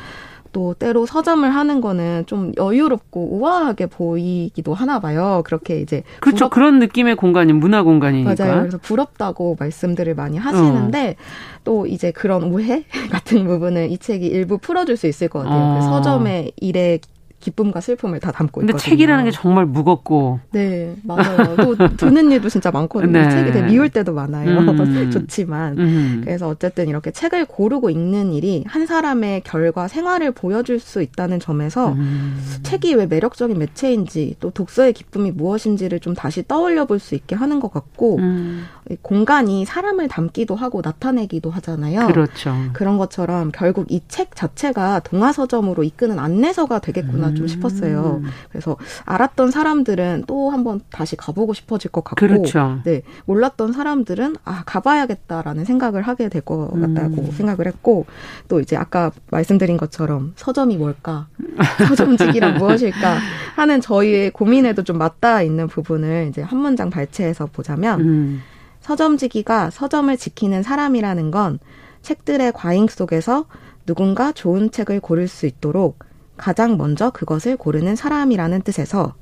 [0.53, 5.43] 또 때로 서점을 하는 거는 좀 여유롭고 우아하게 보이기도 하나 봐요.
[5.47, 6.51] 그렇게 이제 그렇죠.
[6.51, 6.51] 부럽...
[6.51, 8.35] 그런 느낌의 공간이 문화 공간이니까.
[8.39, 8.61] 맞아요.
[8.61, 11.61] 그래서 부럽다고 말씀들을 많이 하시는데 어.
[11.65, 15.59] 또 이제 그런 오해 같은 부분을 이 책이 일부 풀어줄 수 있을 것 같아요.
[15.59, 15.75] 그 어.
[15.79, 16.99] 그 서점의 일에
[17.43, 18.91] 기쁨과 슬픔을 다 담고 근데 있거든요.
[18.91, 20.41] 책이라는 게 정말 무겁고.
[20.53, 21.57] 네, 맞아요.
[21.57, 23.13] 또 드는 일도 진짜 많거든요.
[23.13, 23.29] 네.
[23.29, 24.61] 책이 되게 미울 때도 많아요.
[24.61, 25.11] 음.
[25.11, 25.79] 좋지만.
[25.79, 26.21] 음.
[26.25, 31.93] 그래서 어쨌든 이렇게 책을 고르고 읽는 일이 한 사람의 결과 생활을 보여줄 수 있다는 점에서
[31.93, 32.41] 음.
[32.63, 37.59] 책이 왜 매력적인 매체인지 또 독서의 기쁨이 무엇인지를 좀 다시 떠올려 볼 수 있게 하는
[37.59, 38.65] 것 같고 음.
[39.03, 42.07] 공간이 사람을 담기도 하고 나타내기도 하잖아요.
[42.07, 42.55] 그렇죠.
[42.73, 48.21] 그런 것처럼 결국 이 책 자체가 동화서점으로 이끄는 안내서가 되겠구나 좀 싶었어요.
[48.23, 48.31] 음.
[48.51, 52.81] 그래서 알았던 사람들은 또 한번 다시 가보고 싶어질 것 같고, 그렇죠.
[52.85, 57.31] 네 몰랐던 사람들은 아 가봐야겠다라는 생각을 하게 될 것 같다고 음.
[57.31, 58.07] 생각을 했고,
[58.49, 61.29] 또 이제 아까 말씀드린 것처럼 서점이 뭘까,
[61.89, 63.19] 서점직이란 무엇일까
[63.57, 68.01] 하는 저희의 고민에도 좀 맞닿아 있는 부분을 이제 한 문장 발췌해서 보자면.
[68.01, 68.43] 음.
[68.81, 71.61] 서점지기가 서점을 지키는 사람이라는 건
[72.03, 73.47] 책들의 과잉 속에서
[73.87, 76.01] 누군가 좋은 책을 고를 수 있도록
[76.43, 79.15] 가장 먼저 그것을 고르는 사람이라는 뜻에서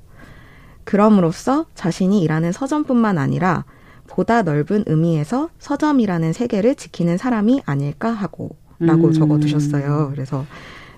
[0.85, 3.67] 그럼으로써 자신이 일하는 서점뿐만 아니라
[4.07, 9.13] 보다 넓은 의미에서 서점이라는 세계를 지키는 사람이 아닐까 하고 라고 음.
[9.13, 10.09] 적어 두셨어요.
[10.15, 10.47] 그래서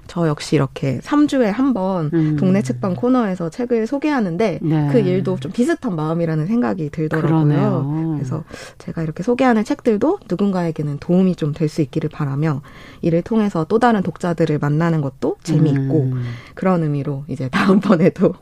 [0.07, 2.37] 저 역시 이렇게 3주에 한번 음.
[2.37, 4.89] 동네 책방 코너에서 책을 소개하는데 네.
[4.93, 7.29] 그 일도 좀 비슷한 마음이라는 생각이 들더라고요.
[7.29, 8.12] 그러네요.
[8.23, 8.45] 그래서
[8.79, 12.63] 제가 이렇게 소개하는 책들도 누군가에게는 도움이 좀 될 수 있기를 바라며
[13.01, 16.23] 이를 통해서 또 다른 독자들을 만나는 것도 재미있고 음.
[16.55, 18.35] 그런 의미로 이제 다음번에도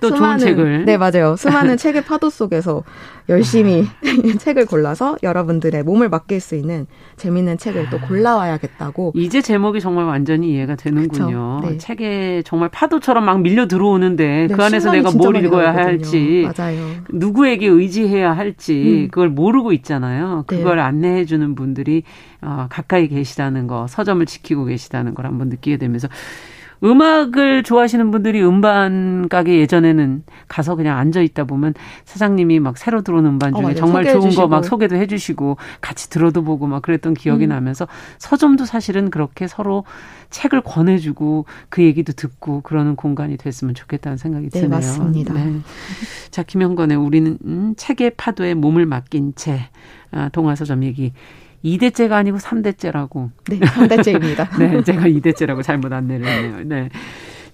[0.00, 2.82] 또 수많은, 좋은 책을 네 맞아요 수많은 책의 파도 속에서
[3.28, 3.86] 열심히
[4.38, 6.86] 책을 골라서 여러분들의 몸을 맡길 수 있는
[7.16, 11.60] 재밌는 책을 또 골라와야겠다고 이제 제목이 정말 완전히 이해가 되는군요.
[11.62, 11.78] 네.
[11.78, 15.74] 책에 정말 파도처럼 막 밀려 들어오는데 네, 그 안에서 내가 뭘 읽어야.
[15.74, 16.86] 할지 맞아요.
[17.10, 19.08] 누구에게 의지해야 할지 음.
[19.10, 20.44] 그걸 모르고 있잖아요.
[20.48, 20.56] 네.
[20.56, 20.82] 그걸 네.
[20.82, 22.02] 안내해 주는 분들이
[22.42, 26.08] 어, 가까이 계시다는 거 서점을 지키고 계시다는 걸 한번 느끼게 되면서
[26.82, 33.24] 음악을 좋아하시는 분들이 음반 가게 예전에는 가서 그냥 앉아 있다 보면 사장님이 막 새로 들어온
[33.26, 37.14] 음반 어, 중에 어, 정말 좋은 거 막 소개도 해주시고 같이 들어도 보고 막 그랬던
[37.14, 37.48] 기억이 음.
[37.50, 39.84] 나면서 서점도 사실은 그렇게 서로
[40.30, 44.70] 책을 권해주고 그 얘기도 듣고 그러는 공간이 됐으면 좋겠다는 생각이 네, 드네요.
[44.70, 45.34] 맞습니다.
[45.34, 45.60] 네.
[46.30, 49.60] 자, 김영건의 우리는 음, 책의 파도에 몸을 맡긴 채
[50.10, 51.12] 아, 동화서점 얘기
[51.64, 53.30] 2대째가 아니고 3대째라고.
[53.48, 54.48] 네, 3대째입니다.
[54.58, 56.62] 네, 제가 2대째라고 잘못 안내를 했네요.
[56.64, 56.88] 네.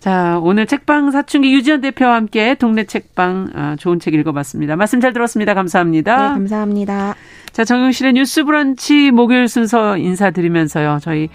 [0.01, 4.77] 자, 오늘 책방 사춘기 유지연 대표와 함께 동네 책방 아, 좋은 책 읽어봤습니다.
[4.77, 5.55] 말씀 잘 들었습니다.
[5.55, 6.17] 감사합니다.
[6.17, 7.15] 네, 감사합니다.
[7.53, 10.99] 자, 정용실의 뉴스 브런치 목요일 순서 인사드리면서요.
[11.03, 11.29] 저희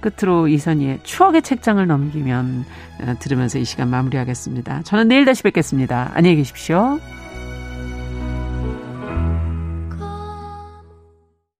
[0.00, 2.64] 끝으로 이선희의 추억의 책장을 넘기면
[3.04, 4.82] 아, 들으면서 이 시간 마무리하겠습니다.
[4.84, 6.12] 저는 내일 다시 뵙겠습니다.
[6.14, 7.00] 안녕히 계십시오.